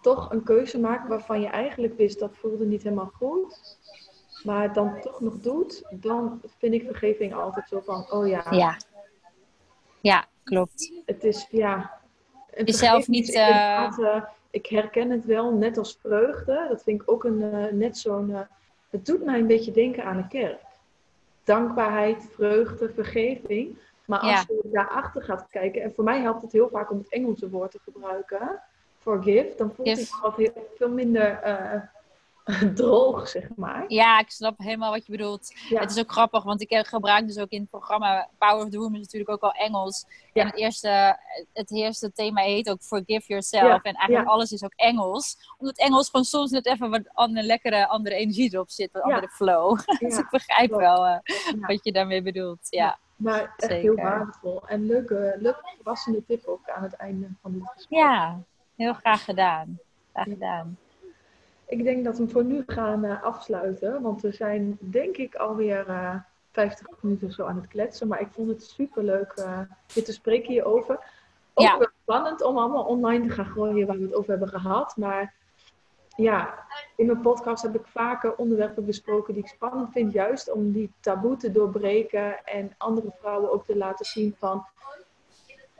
[0.00, 3.78] toch een keuze maakt waarvan je eigenlijk wist dat voelde niet helemaal goed.
[4.44, 8.46] Maar het dan toch nog doet, dan vind ik vergeving altijd zo van, oh ja.
[8.50, 8.76] Ja,
[10.00, 10.92] ja klopt.
[11.06, 12.00] Het is, ja.
[12.64, 13.34] Jezelf niet...
[13.34, 14.22] Uh...
[14.50, 16.66] ik herken het wel, net als vreugde.
[16.68, 18.46] Dat vind ik ook een, uh, net zo'n...
[18.90, 20.60] het doet mij een beetje denken aan een kerk.
[21.44, 23.78] Dankbaarheid, vreugde, vergeving.
[24.06, 24.44] Maar als ja.
[24.48, 27.70] je daarachter gaat kijken, en voor mij helpt het heel vaak om het Engelse woord
[27.70, 28.62] te gebruiken,
[28.98, 31.82] forgive, dan voelt het wat heel, veel minder uh,
[32.74, 33.84] droog, zeg maar.
[33.88, 35.52] Ja, ik snap helemaal wat je bedoelt.
[35.68, 38.78] Het is ook grappig, want ik gebruik dus ook in het programma Power of the
[38.78, 40.04] Woman natuurlijk ook al Engels.
[40.32, 40.42] Ja.
[40.42, 41.18] En het eerste,
[41.52, 43.82] het eerste thema heet ook Forgive Yourself.
[43.82, 45.36] En eigenlijk alles is ook Engels.
[45.58, 49.28] Omdat Engels gewoon soms net even wat andere, lekkere andere energie erop zit, wat andere
[49.28, 49.78] flow.
[49.98, 51.18] dus ik begrijp wel uh,
[51.60, 52.66] wat je daarmee bedoelt.
[52.70, 52.98] ja.
[53.22, 54.62] Maar echt heel waardevol.
[54.66, 57.98] En leuke, leuke verrassende tip ook aan het einde van dit gesprek.
[57.98, 58.40] Ja,
[58.76, 59.78] heel graag gedaan.
[60.12, 60.78] Graag gedaan.
[61.66, 64.02] Ik denk dat we voor nu gaan uh, afsluiten.
[64.02, 66.20] Want we zijn denk ik alweer uh, eh,
[66.50, 68.08] 50 minuten of zo aan het kletsen.
[68.08, 69.60] Maar ik vond het super leuk uh,
[69.94, 70.94] dit te spreken hierover.
[71.54, 71.78] Ook ja.
[71.78, 74.96] wel spannend om allemaal online te gaan gooien waar we het over hebben gehad.
[74.96, 75.34] Maar
[76.16, 76.64] ja,
[76.96, 80.92] in mijn podcast heb ik vaker onderwerpen besproken die ik spannend vind, juist om die
[81.00, 84.66] taboe te doorbreken en andere vrouwen ook te laten zien van.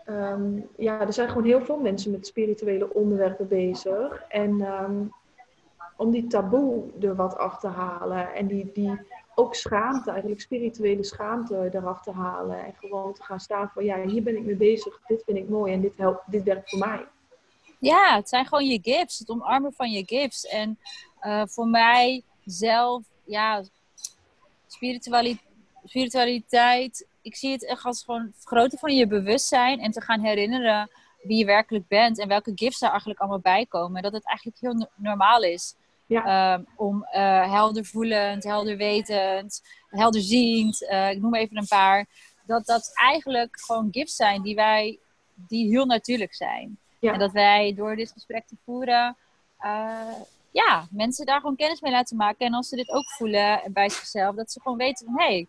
[0.05, 4.25] Ehm, ja, er zijn gewoon heel veel mensen met spirituele onderwerpen bezig.
[4.29, 5.05] En ehm,
[5.97, 9.01] om die taboe er wat af te halen en die, die
[9.35, 12.65] ook schaamte, eigenlijk spirituele schaamte eraf te halen.
[12.65, 15.49] En gewoon te gaan staan van ja, hier ben ik mee bezig, dit vind ik
[15.49, 17.07] mooi en dit, helpt, dit werkt voor mij.
[17.83, 19.19] Ja, het zijn gewoon je gifts.
[19.19, 20.47] Het omarmen van je gifts.
[20.47, 20.79] En
[21.23, 23.63] uh, voor mij zelf, ja,
[24.67, 25.49] spiritualiteit,
[25.85, 27.07] spiritualiteit.
[27.23, 29.81] Ik zie het echt als gewoon vergroten van je bewustzijn.
[29.81, 30.91] En te gaan herinneren
[31.23, 32.19] wie je werkelijk bent.
[32.19, 34.03] En welke gifts daar eigenlijk allemaal bij komen.
[34.03, 35.75] Dat het eigenlijk heel normaal is.
[36.07, 36.55] Ja.
[36.55, 40.83] Um, om uh, helder voelend, helder wetend, helderziend.
[40.83, 42.07] Uh, ik noem even een paar.
[42.47, 44.99] Dat dat eigenlijk gewoon gifts zijn die wij,
[45.35, 46.79] die heel natuurlijk zijn.
[47.11, 49.17] En dat wij door dit gesprek te voeren,
[49.65, 50.15] uh,
[50.51, 52.47] ja, mensen daar gewoon kennis mee laten maken.
[52.47, 55.47] En als ze dit ook voelen bij zichzelf, dat ze gewoon weten van hé, hey,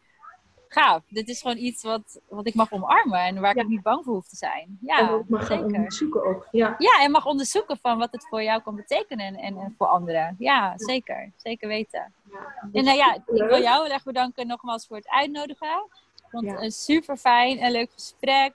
[0.74, 4.04] gaaf, dit is gewoon iets wat, wat ik mag omarmen en waar ik niet bang
[4.04, 4.78] voor hoef te zijn.
[4.82, 5.66] Ja, en ook mag zeker.
[5.66, 6.48] onderzoeken ook.
[6.52, 6.76] Ja.
[6.78, 9.88] ja, en mag onderzoeken van wat het voor jou kan betekenen en, en, en voor
[9.88, 10.36] anderen.
[10.40, 11.32] Ja, zeker.
[11.38, 12.14] Zeker weten.
[12.32, 15.86] Ja, en nou ja, ik wil jou heel erg bedanken nogmaals voor het uitnodigen.
[16.16, 18.54] Ik vond het een super fijn en leuk gesprek.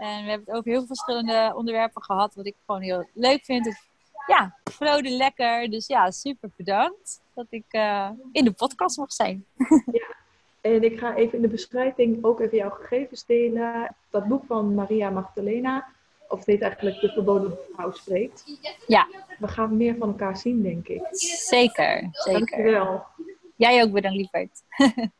[0.00, 3.44] En we hebben het over heel veel verschillende onderwerpen gehad, wat ik gewoon heel leuk
[3.44, 3.64] vind.
[3.64, 3.86] Het,
[4.26, 5.70] ja, vlode lekker.
[5.70, 9.44] Dus ja, super bedankt dat ik uh, in de podcast mag zijn.
[9.92, 10.16] Ja,
[10.60, 13.94] en ik ga even in de beschrijving ook even jouw gegevens delen.
[14.10, 15.86] Dat boek van Maria Magdalena,
[16.28, 18.44] of het heet eigenlijk De Verboden Vrouw Spreekt.
[18.86, 19.08] Ja.
[19.38, 21.06] We gaan meer van elkaar zien, denk ik.
[21.10, 22.32] Zeker, zeker.
[22.32, 23.04] Dankjewel.
[23.56, 24.62] Jij ook bedankt, lieverd.